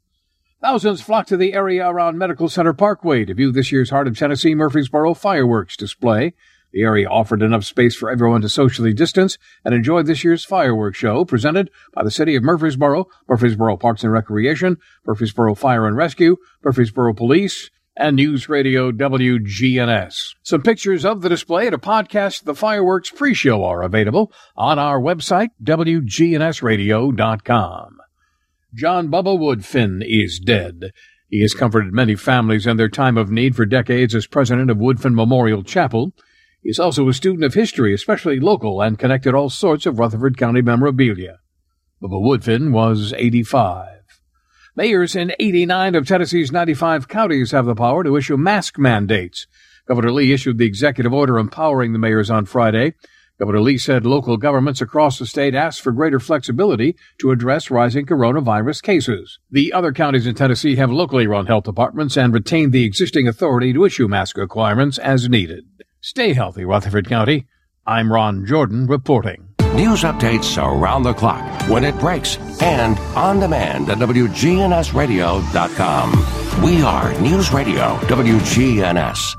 [0.62, 4.18] Thousands flocked to the area around Medical Center Parkway to view this year's Heart of
[4.18, 6.34] Tennessee Murfreesboro fireworks display.
[6.74, 10.98] The area offered enough space for everyone to socially distance and enjoy this year's fireworks
[10.98, 16.36] show presented by the City of Murfreesboro, Murfreesboro Parks and Recreation, Murfreesboro Fire and Rescue,
[16.62, 20.36] Murfreesboro Police, and News Radio WGNS.
[20.44, 25.00] Some pictures of the display and a podcast the fireworks pre-show are available on our
[25.00, 27.99] website, WGNSradio.com.
[28.74, 30.92] John Bubba Woodfin is dead.
[31.28, 34.78] He has comforted many families in their time of need for decades as president of
[34.78, 36.14] Woodfin Memorial Chapel.
[36.62, 40.38] He is also a student of history, especially local, and connected all sorts of Rutherford
[40.38, 41.40] County memorabilia.
[42.02, 44.02] Bubba Woodfin was 85.
[44.76, 49.48] Mayors in 89 of Tennessee's 95 counties have the power to issue mask mandates.
[49.88, 52.94] Governor Lee issued the executive order empowering the mayors on Friday.
[53.40, 58.06] Governor Lee said local governments across the state asked for greater flexibility to address rising
[58.06, 59.40] coronavirus cases.
[59.50, 63.72] The other counties in Tennessee have locally run health departments and retain the existing authority
[63.72, 65.64] to issue mask requirements as needed.
[66.02, 67.48] Stay healthy, Rutherford County.
[67.88, 69.48] I'm Ron Jordan reporting.
[69.74, 76.64] News updates around the clock, when it breaks, and on demand at WGNSradio.com.
[76.64, 79.39] We are News Radio WGNS.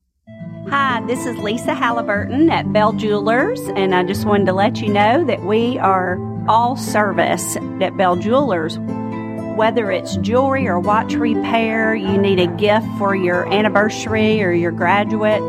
[0.69, 4.89] Hi, this is Lisa Halliburton at Bell Jewelers, and I just wanted to let you
[4.89, 8.77] know that we are all service at Bell Jewelers.
[9.57, 14.71] Whether it's jewelry or watch repair, you need a gift for your anniversary or your
[14.71, 15.41] graduate.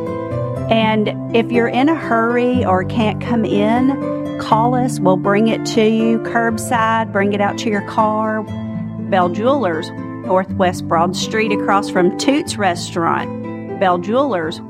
[0.71, 4.99] And if you're in a hurry or can't come in, call us.
[4.99, 8.43] We'll bring it to you curbside, bring it out to your car.
[8.43, 13.79] Bell Jewelers, Northwest Broad Street across from Toots Restaurant.
[13.79, 14.61] Bell Jewelers.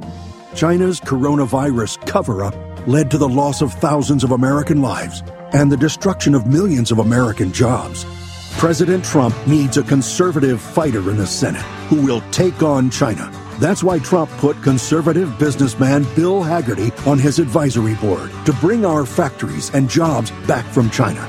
[0.55, 2.55] China's coronavirus cover up
[2.87, 6.99] led to the loss of thousands of American lives and the destruction of millions of
[6.99, 8.05] American jobs.
[8.59, 13.31] President Trump needs a conservative fighter in the Senate who will take on China.
[13.59, 19.07] That's why Trump put conservative businessman Bill Hagerty on his advisory board to bring our
[19.07, 21.21] factories and jobs back from China.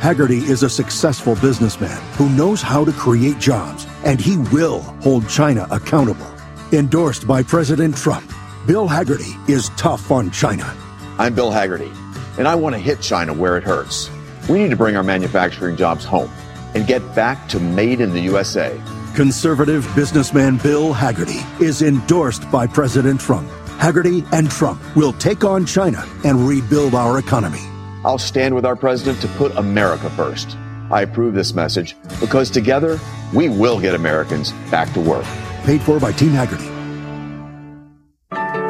[0.00, 5.28] Hagerty is a successful businessman who knows how to create jobs, and he will hold
[5.28, 6.26] China accountable.
[6.72, 8.30] Endorsed by President Trump,
[8.66, 10.74] Bill Hagerty is tough on China.
[11.18, 11.94] I'm Bill Hagerty,
[12.36, 14.10] and I want to hit China where it hurts.
[14.48, 16.32] We need to bring our manufacturing jobs home
[16.74, 18.76] and get back to made in the USA.
[19.14, 23.48] Conservative businessman Bill Hagerty is endorsed by President Trump.
[23.78, 27.62] Hagerty and Trump will take on China and rebuild our economy.
[28.04, 30.56] I'll stand with our president to put America first.
[30.90, 32.98] I approve this message because together
[33.32, 35.24] we will get Americans back to work.
[35.62, 36.75] Paid for by Team Hagerty.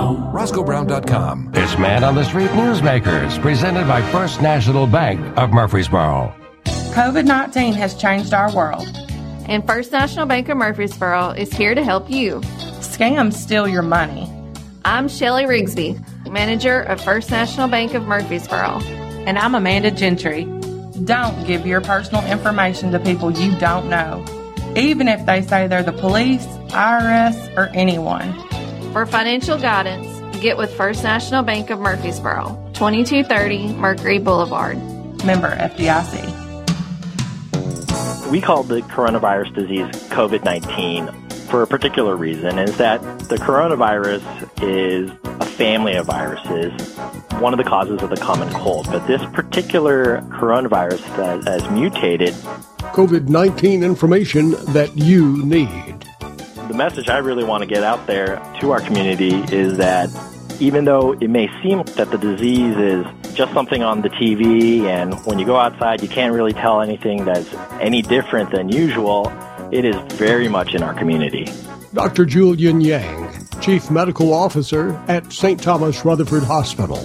[0.00, 0.32] Brown.
[0.32, 1.52] RoscoeBrown.com.
[1.54, 6.34] It's Man on the Street Newsmakers, presented by First National Bank of Murfreesboro.
[6.64, 8.86] COVID 19 has changed our world.
[9.46, 12.40] And First National Bank of Murfreesboro is here to help you.
[12.80, 14.28] Scams steal your money.
[14.84, 18.80] I'm Shelly Rigsby, manager of First National Bank of Murfreesboro.
[19.26, 20.44] And I'm Amanda Gentry.
[21.04, 24.24] Don't give your personal information to people you don't know,
[24.76, 28.49] even if they say they're the police, IRS, or anyone.
[28.92, 30.08] For financial guidance,
[30.40, 34.78] get with First National Bank of Murfreesboro, 2230 Mercury Boulevard.
[35.24, 36.26] Member FDIC.
[38.32, 41.06] We call the coronavirus disease COVID 19
[41.50, 44.22] for a particular reason is that the coronavirus
[44.60, 46.72] is a family of viruses,
[47.38, 48.86] one of the causes of the common cold.
[48.86, 52.34] But this particular coronavirus that has mutated.
[52.92, 56.09] COVID 19 information that you need.
[56.70, 60.08] The message I really want to get out there to our community is that
[60.60, 63.04] even though it may seem that the disease is
[63.34, 67.24] just something on the TV and when you go outside you can't really tell anything
[67.24, 69.32] that's any different than usual,
[69.72, 71.48] it is very much in our community.
[71.92, 72.24] Dr.
[72.24, 75.60] Julian Yang, Chief Medical Officer at St.
[75.60, 77.04] Thomas Rutherford Hospital.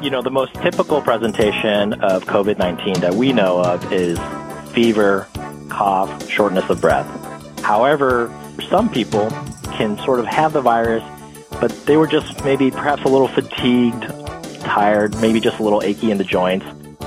[0.00, 4.20] You know, the most typical presentation of COVID 19 that we know of is
[4.70, 5.26] fever,
[5.68, 7.08] cough, shortness of breath.
[7.64, 9.30] However, some people
[9.72, 11.02] can sort of have the virus,
[11.60, 14.04] but they were just maybe perhaps a little fatigued,
[14.60, 16.66] tired, maybe just a little achy in the joints.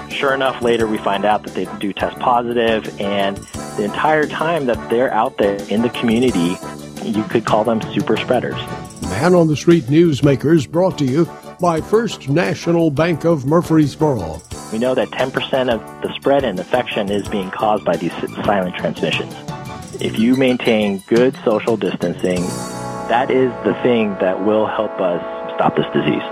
[0.10, 3.38] Sure enough, later we find out that they do test positive, and
[3.78, 6.56] the entire time that they're out there in the community,
[7.04, 8.56] you could call them super spreaders.
[9.04, 11.30] Man on the Street Newsmakers brought to you
[11.60, 14.42] by First National Bank of Murfreesboro.
[14.72, 18.12] We know that 10% of the spread and infection is being caused by these
[18.44, 19.34] silent transmissions.
[20.02, 22.42] If you maintain good social distancing,
[23.10, 25.22] that is the thing that will help us
[25.56, 26.24] stop this disease.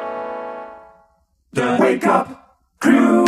[1.54, 3.24] The Wake Up Crew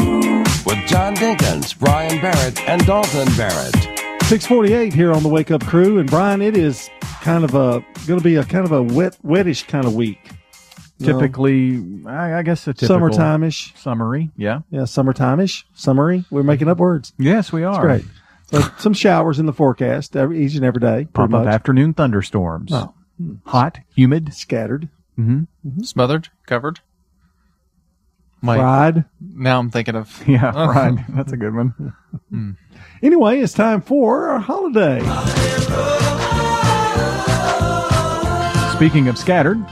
[0.65, 3.75] with John Dinkins, Brian Barrett, and Dalton Barrett.
[4.23, 5.99] 648 here on the Wake Up Crew.
[5.99, 6.89] And Brian, it is
[7.21, 10.17] kind of a going to be a kind of a wet, wettish kind of week.
[10.97, 11.19] You know?
[11.19, 13.73] Typically, I, I guess a typical Summertime-ish.
[13.75, 14.61] Summery, yeah.
[14.71, 16.25] Yeah, summertime-ish, summery.
[16.31, 17.13] We're making up words.
[17.19, 17.73] Yes, we are.
[17.73, 18.22] It's great.
[18.53, 21.07] So some showers in the forecast every, each and every day.
[21.11, 22.71] Pop pretty up afternoon thunderstorms.
[22.71, 22.93] Oh.
[23.45, 24.89] Hot, humid, scattered.
[25.17, 25.81] Mm-hmm.
[25.83, 26.79] Smothered, covered.
[28.43, 29.05] Wait, Fried.
[29.21, 31.05] Now I'm thinking of Yeah, fried.
[31.09, 31.95] That's a good one.
[33.01, 34.99] Anyway, it's time for our holiday.
[38.75, 39.63] Speaking of scattered,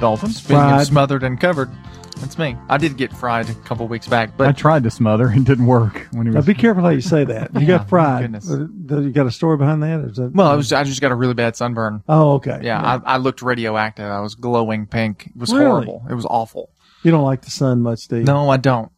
[0.00, 0.30] Dalton.
[0.30, 0.80] Speaking Fried.
[0.80, 1.70] of smothered and covered,
[2.16, 2.56] that's me.
[2.68, 5.66] I did get fried a couple weeks back, but I tried to smother and didn't
[5.66, 6.46] work when he Now was.
[6.46, 7.52] be careful how you say that.
[7.54, 8.22] You Yeah, got fried.
[8.22, 8.50] goodness.
[8.50, 8.66] Uh,
[9.00, 10.00] You got a story behind that?
[10.00, 12.02] Or is that well, I was I just got a really bad sunburn.
[12.08, 12.60] Oh, okay.
[12.62, 14.06] Yeah, I, I looked radioactive.
[14.06, 15.26] I was glowing pink.
[15.26, 15.64] It was Really?
[15.66, 16.06] horrible.
[16.08, 16.70] It was awful.
[17.02, 18.24] You don't like the sun much, do you?
[18.24, 18.90] No, I don't.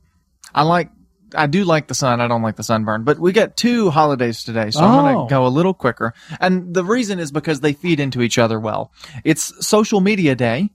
[0.55, 0.91] I like.
[1.35, 2.21] I do like the sun.
[2.21, 3.03] I don't like the sunburn.
[3.03, 5.03] But we got two holidays today, so I'm Oh.
[5.15, 6.15] going to go a little quicker.
[6.41, 8.93] And the reason is because they feed into each other well.
[9.25, 10.71] It's Social Media Day.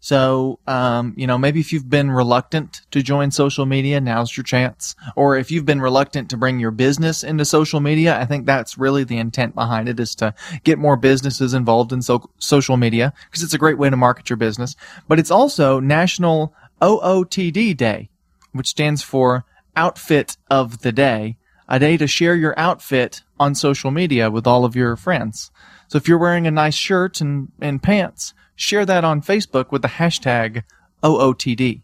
[0.00, 4.44] So, um, you know, maybe if you've been reluctant to join social media, now's your
[4.44, 4.94] chance.
[5.16, 8.78] Or if you've been reluctant to bring your business into social media, I think that's
[8.78, 13.12] really the intent behind it is to get more businesses involved in so- social media
[13.28, 14.76] because it's a great way to market your business.
[15.08, 18.08] But it's also National OOTD Day,
[18.52, 19.44] which stands for
[19.74, 21.38] Outfit of the Day,
[21.68, 25.50] a day to share your outfit on social media with all of your friends.
[25.88, 29.82] So if you're wearing a nice shirt and, and pants, share that on Facebook with
[29.82, 30.64] the hashtag
[31.02, 31.82] OOTD.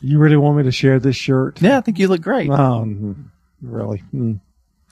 [0.00, 1.62] You really want me to share this shirt?
[1.62, 2.50] Yeah, I think you look great.
[2.50, 3.26] Oh, mm,
[3.60, 4.02] really?
[4.12, 4.40] Mm.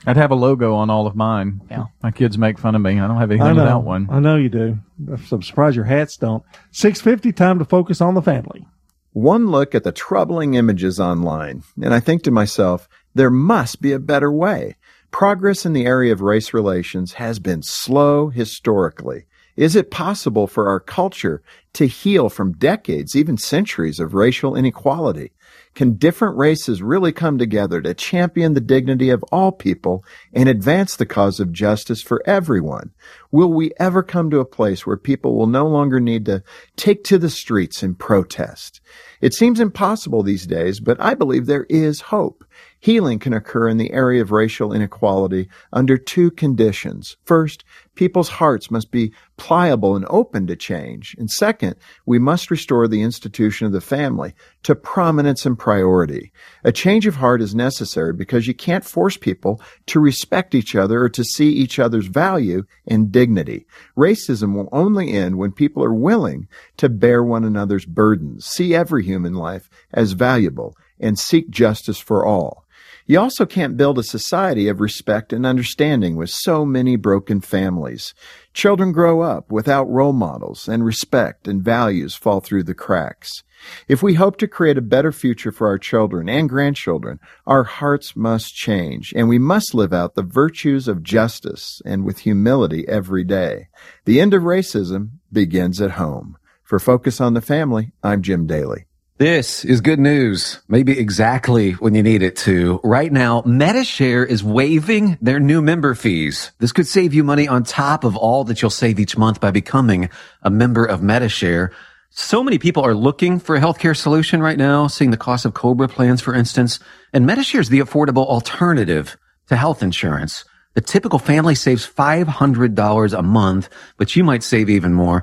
[0.06, 1.60] I'd have a logo on all of mine.
[1.70, 1.86] Yeah.
[2.02, 3.00] My kids make fun of me.
[3.00, 4.08] I don't have anything without one.
[4.10, 4.78] I know you do.
[5.10, 6.42] I'm surprised your hats don't.
[6.70, 8.66] 650, time to focus on the family.
[9.12, 13.92] One look at the troubling images online, and I think to myself, there must be
[13.92, 14.76] a better way.
[15.10, 19.26] Progress in the area of race relations has been slow historically.
[19.60, 21.42] Is it possible for our culture
[21.74, 25.32] to heal from decades, even centuries of racial inequality?
[25.74, 30.02] Can different races really come together to champion the dignity of all people
[30.32, 32.92] and advance the cause of justice for everyone?
[33.32, 36.42] Will we ever come to a place where people will no longer need to
[36.76, 38.80] take to the streets and protest?
[39.20, 42.44] It seems impossible these days, but I believe there is hope.
[42.80, 47.18] Healing can occur in the area of racial inequality under two conditions.
[47.24, 47.62] First,
[47.94, 51.14] people's hearts must be pliable and open to change.
[51.18, 51.76] And second,
[52.06, 56.32] we must restore the institution of the family to prominence and priority.
[56.64, 61.02] A change of heart is necessary because you can't force people to respect each other
[61.02, 63.66] or to see each other's value and dignity.
[63.98, 66.48] Racism will only end when people are willing
[66.78, 72.24] to bear one another's burdens, see every human life as valuable, and seek justice for
[72.24, 72.64] all.
[73.06, 78.14] You also can't build a society of respect and understanding with so many broken families.
[78.54, 83.42] Children grow up without role models and respect and values fall through the cracks.
[83.88, 88.16] If we hope to create a better future for our children and grandchildren, our hearts
[88.16, 93.24] must change and we must live out the virtues of justice and with humility every
[93.24, 93.68] day.
[94.04, 96.36] The end of racism begins at home.
[96.62, 98.86] For Focus on the Family, I'm Jim Daly.
[99.20, 100.60] This is good news.
[100.66, 102.80] Maybe exactly when you need it to.
[102.82, 106.52] Right now, Medi-Share is waiving their new member fees.
[106.58, 109.50] This could save you money on top of all that you'll save each month by
[109.50, 110.08] becoming
[110.42, 111.70] a member of Medi-Share.
[112.12, 115.54] So many people are looking for a healthcare solution right now, seeing the cost of
[115.54, 116.80] Cobra plans, for instance,
[117.12, 120.44] and Medi-Share is the affordable alternative to health insurance.
[120.74, 125.22] The typical family saves $500 a month, but you might save even more.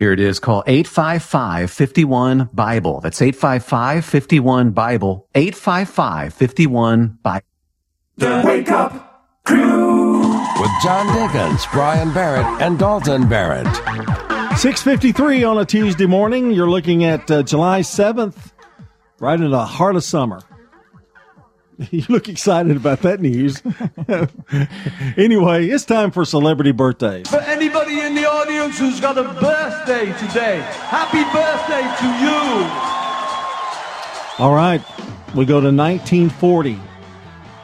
[0.00, 0.40] Here it is.
[0.40, 3.00] Call 855-51-BIBLE.
[3.02, 5.28] That's 855-51-BIBLE.
[5.34, 7.42] 855-51-BIBLE.
[8.16, 13.66] The Wake Up Crew with John Dinkins, Brian Barrett, and Dalton Barrett.
[14.56, 16.50] 653 on a Tuesday morning.
[16.50, 18.52] You're looking at uh, July 7th,
[19.18, 20.40] right in the heart of summer.
[21.90, 23.62] You look excited about that news.
[25.16, 27.28] anyway, it's time for celebrity birthdays.
[27.28, 32.90] For anybody in the audience who's got a birthday today, happy birthday to you.
[34.44, 34.82] All right,
[35.34, 36.74] we go to 1940,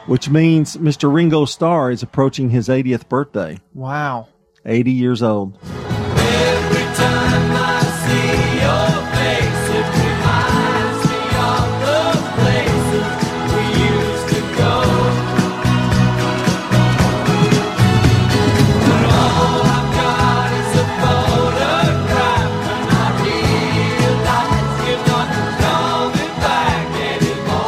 [0.07, 1.13] which means Mr.
[1.13, 3.59] Ringo Starr is approaching his 80th birthday.
[3.73, 4.29] Wow.
[4.65, 5.57] 80 years old.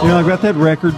[0.10, 0.94] Know, I got that record.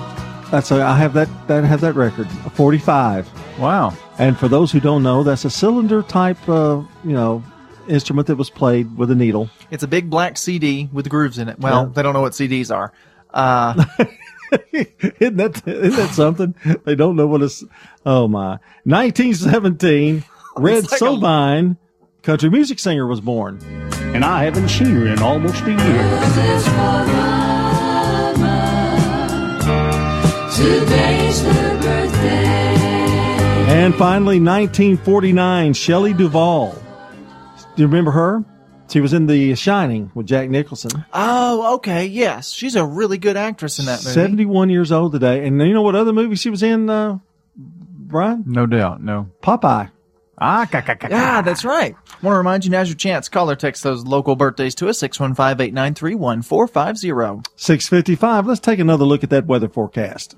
[0.52, 2.28] That's a, I have that that have that record.
[2.46, 3.60] A 45.
[3.60, 3.94] Wow.
[4.18, 7.44] And for those who don't know, that's a cylinder type uh, you know,
[7.88, 9.50] instrument that was played with a needle.
[9.70, 11.60] It's a big black CD with grooves in it.
[11.60, 11.92] Well, Yeah.
[11.94, 12.92] they don't know what CDs are.
[13.34, 13.86] Uh,
[14.74, 16.54] isn't that isn't that something?
[16.84, 17.64] They don't know what it's.
[18.06, 18.60] Oh my!
[18.84, 20.24] 1917,
[20.58, 21.78] Red It's like a- Sovine,
[22.24, 23.60] country music singer, was born.
[24.14, 27.61] And I haven't seen her in almost a year.
[30.62, 32.76] Today's her birthday.
[33.74, 36.72] And finally, 1949, Shelley Duvall.
[37.76, 38.44] Do you remember her?
[38.90, 41.06] She was in The Shining with Jack Nicholson.
[41.14, 42.52] oh, okay, yes.
[42.52, 44.14] She's a really good actress in that movie.
[44.14, 45.48] 71 years old today.
[45.48, 47.20] And you know what other movie she was in, uh,
[47.56, 48.44] Brian?
[48.46, 49.02] No doubt.
[49.02, 49.30] No.
[49.42, 49.90] Popeye.
[50.38, 51.16] Ah, ka, ka, ka, ka.
[51.16, 51.96] Yeah, that's right.
[52.22, 53.30] Want to remind you now's your chance.
[53.30, 57.50] Call or text those local birthdays to us, 615 893 1450.
[57.56, 58.48] 655.
[58.48, 60.36] Let's take another look at that weather forecast.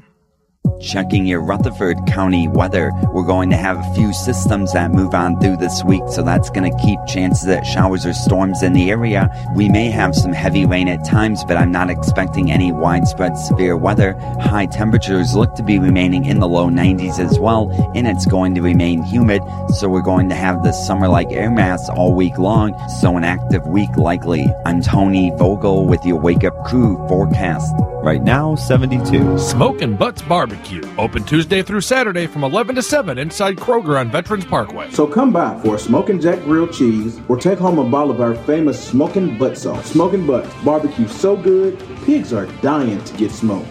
[0.84, 2.92] Checking your Rutherford County weather.
[3.14, 6.50] We're going to have a few systems that move on through this week, so that's
[6.50, 9.30] going to keep chances at showers or storms in the area.
[9.56, 13.78] We may have some heavy rain at times, but I'm not expecting any widespread severe
[13.78, 14.14] weather.
[14.42, 18.54] High temperatures look to be remaining in the low 90s as well, and it's going
[18.56, 22.38] to remain humid, so we're going to have this summer like air mass all week
[22.38, 24.46] long, so an active week likely.
[24.66, 27.74] I'm Tony Vogel with your Wake Up Crew forecast.
[28.04, 29.40] Right now, 72.
[29.40, 30.53] Smoking Butts Barbecue.
[30.98, 34.90] Open Tuesday through Saturday from 11 to 7 inside Kroger on Veterans Parkway.
[34.92, 38.22] So come by for a Smoking Jack grilled cheese or take home a bottle of
[38.22, 39.92] our famous Smoking Butt sauce.
[39.92, 43.68] Smoking Butt, barbecue so good, pigs are dying to get smoked.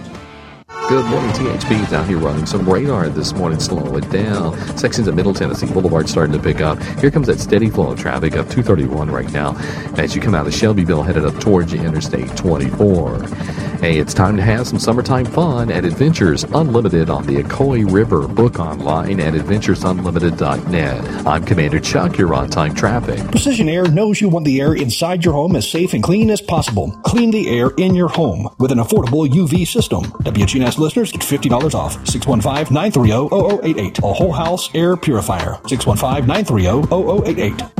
[0.89, 4.59] Good morning, THP's out here running some radar this morning, slow it down.
[4.77, 6.83] Sections of Middle Tennessee Boulevard starting to pick up.
[6.99, 9.57] Here comes that steady flow of traffic up 231 right now
[9.97, 13.21] as you come out of Shelbyville headed up towards the Interstate 24.
[13.83, 18.29] Hey, it's time to have some summertime fun at Adventures Unlimited on the Ocoee River.
[18.29, 21.27] Book online at adventuresunlimited.net.
[21.27, 22.17] I'm Commander Chuck.
[22.17, 23.19] You're on time traffic.
[23.33, 26.41] Precision Air knows you want the air inside your home as safe and clean as
[26.41, 26.93] possible.
[27.03, 30.05] Clean the air in your home with an affordable UV system.
[30.05, 31.97] WGNS listeners get $50 off.
[32.05, 33.99] 615-930-0088.
[33.99, 35.55] A whole house air purifier.
[35.65, 37.73] 615-930-0088.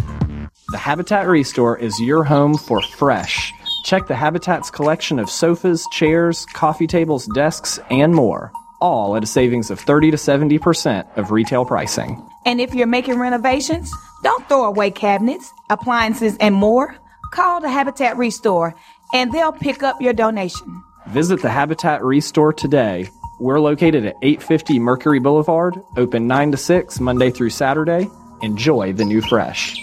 [0.69, 3.53] The Habitat Restore is your home for fresh.
[3.83, 8.53] Check the Habitat's collection of sofas, chairs, coffee tables, desks, and more.
[8.81, 12.23] All at a savings of 30 to 70% of retail pricing.
[12.45, 16.97] And if you're making renovations, don't throw away cabinets, appliances, and more.
[17.33, 18.75] Call the Habitat Restore
[19.13, 20.83] and they'll pick up your donation.
[21.09, 23.09] Visit the Habitat Restore today.
[23.41, 28.09] We're located at 850 Mercury Boulevard, open 9 to 6 Monday through Saturday.
[28.43, 29.83] Enjoy the new fresh.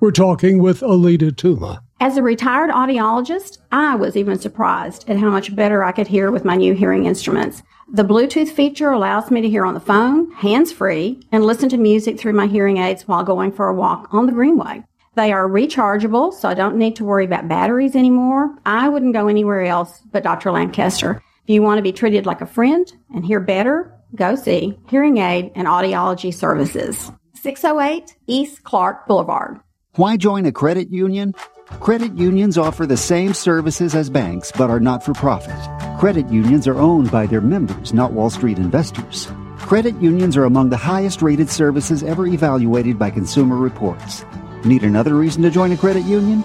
[0.00, 1.80] We're talking with Alita Tuma.
[2.02, 6.30] As a retired audiologist, I was even surprised at how much better I could hear
[6.30, 7.62] with my new hearing instruments.
[7.92, 11.76] The Bluetooth feature allows me to hear on the phone, hands free, and listen to
[11.76, 14.82] music through my hearing aids while going for a walk on the Greenway.
[15.14, 18.56] They are rechargeable, so I don't need to worry about batteries anymore.
[18.64, 20.52] I wouldn't go anywhere else but Dr.
[20.52, 21.22] Lancaster.
[21.44, 25.18] If you want to be treated like a friend and hear better, go see Hearing
[25.18, 27.12] Aid and Audiology Services.
[27.34, 29.60] 608 East Clark Boulevard.
[29.96, 31.34] Why join a credit union?
[31.78, 35.56] Credit unions offer the same services as banks but are not for profit.
[35.98, 39.28] Credit unions are owned by their members, not Wall Street investors.
[39.58, 44.24] Credit unions are among the highest rated services ever evaluated by Consumer Reports.
[44.64, 46.44] Need another reason to join a credit union?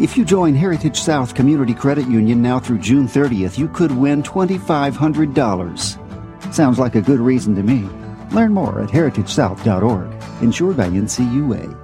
[0.00, 4.24] If you join Heritage South Community Credit Union now through June 30th, you could win
[4.24, 6.52] $2,500.
[6.52, 7.88] Sounds like a good reason to me.
[8.32, 10.42] Learn more at heritagesouth.org.
[10.42, 11.83] Insured by NCUA.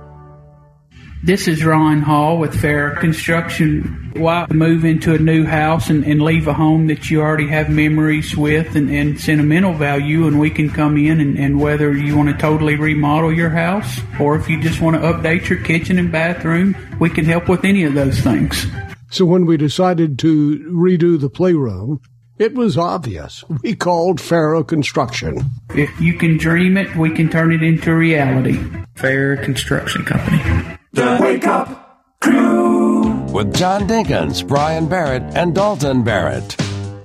[1.22, 4.12] This is Ron Hall with Fair Construction.
[4.16, 7.68] Why move into a new house and, and leave a home that you already have
[7.68, 10.26] memories with and, and sentimental value?
[10.26, 14.00] And we can come in and, and whether you want to totally remodel your house
[14.18, 17.66] or if you just want to update your kitchen and bathroom, we can help with
[17.66, 18.64] any of those things.
[19.10, 22.00] So when we decided to redo the playroom,
[22.38, 23.44] it was obvious.
[23.62, 25.50] We called Farrow Construction.
[25.74, 28.58] If you can dream it, we can turn it into reality.
[28.94, 30.78] Fair Construction Company.
[30.92, 36.56] The Wake Up Crew with John Dinkins, Brian Barrett, and Dalton Barrett.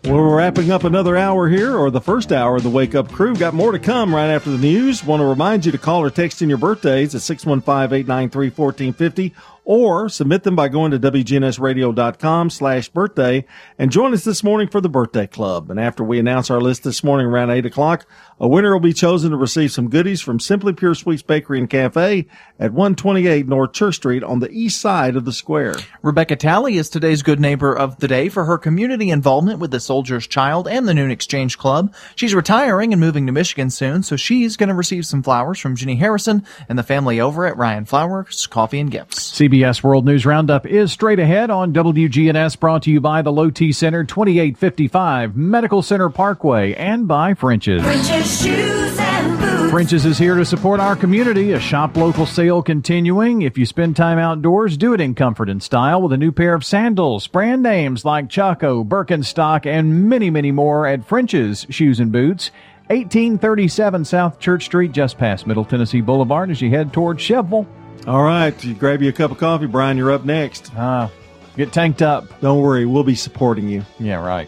[0.05, 3.36] We're wrapping up another hour here, or the first hour of the Wake Up Crew.
[3.36, 5.03] Got more to come right after the news.
[5.03, 9.33] Want to remind you to call or text in your birthdays at 615-893-1450
[9.66, 13.45] or submit them by going to WGNSradio.com slash birthday
[13.78, 15.70] and join us this morning for the birthday club.
[15.70, 18.05] And after we announce our list this morning around 8 o'clock,
[18.39, 21.70] a winner will be chosen to receive some goodies from Simply Pure Sweets Bakery and
[21.70, 22.28] Cafe
[22.59, 25.76] at 128 North Church Street on the east side of the square.
[26.01, 29.80] Rebecca Talley is today's good neighbor of the day for her community involvement with the
[29.80, 31.93] Soldier's Child and the Noon Exchange Club.
[32.16, 35.76] She's retiring and moving to Michigan soon, so she's going to receive some flowers from
[35.76, 39.24] Jenny Harrison and the family over at Ryan Flowers Coffee and Gifts.
[39.56, 43.49] CBS World News Roundup is straight ahead on WGNS, brought to you by the Low
[43.49, 47.82] T Center, 2855 Medical Center Parkway, and by French's.
[47.82, 49.72] French's shoes and boots.
[49.72, 51.53] French's is here to support our community.
[51.53, 53.43] A shop local sale continuing.
[53.43, 56.53] If you spend time outdoors, do it in comfort and style with a new pair
[56.53, 57.26] of sandals.
[57.28, 62.51] Brand names like Chaco, Birkenstock, and many, many more at French's Shoes and Boots.
[62.88, 67.66] 1837 South Church Street, just past Middle Tennessee Boulevard as you head toward Shelbyville.
[68.08, 69.97] All right, you grab you a cup of coffee, Brian.
[69.97, 70.72] You're up next.
[70.78, 71.12] Ah,
[71.58, 72.39] get tanked up.
[72.39, 73.84] Don't worry, we'll be supporting you.
[73.99, 74.47] Yeah, right.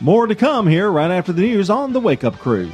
[0.00, 2.70] More to come here right after the news on the Wake Up Crew.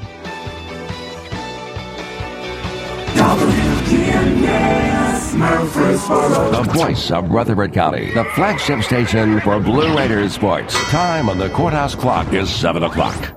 [6.55, 10.75] The voice of Rutherford County, the flagship station for Blue Raiders sports.
[10.91, 13.35] Time on the courthouse clock is 7 o'clock.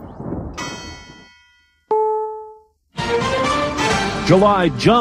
[4.27, 4.95] July jump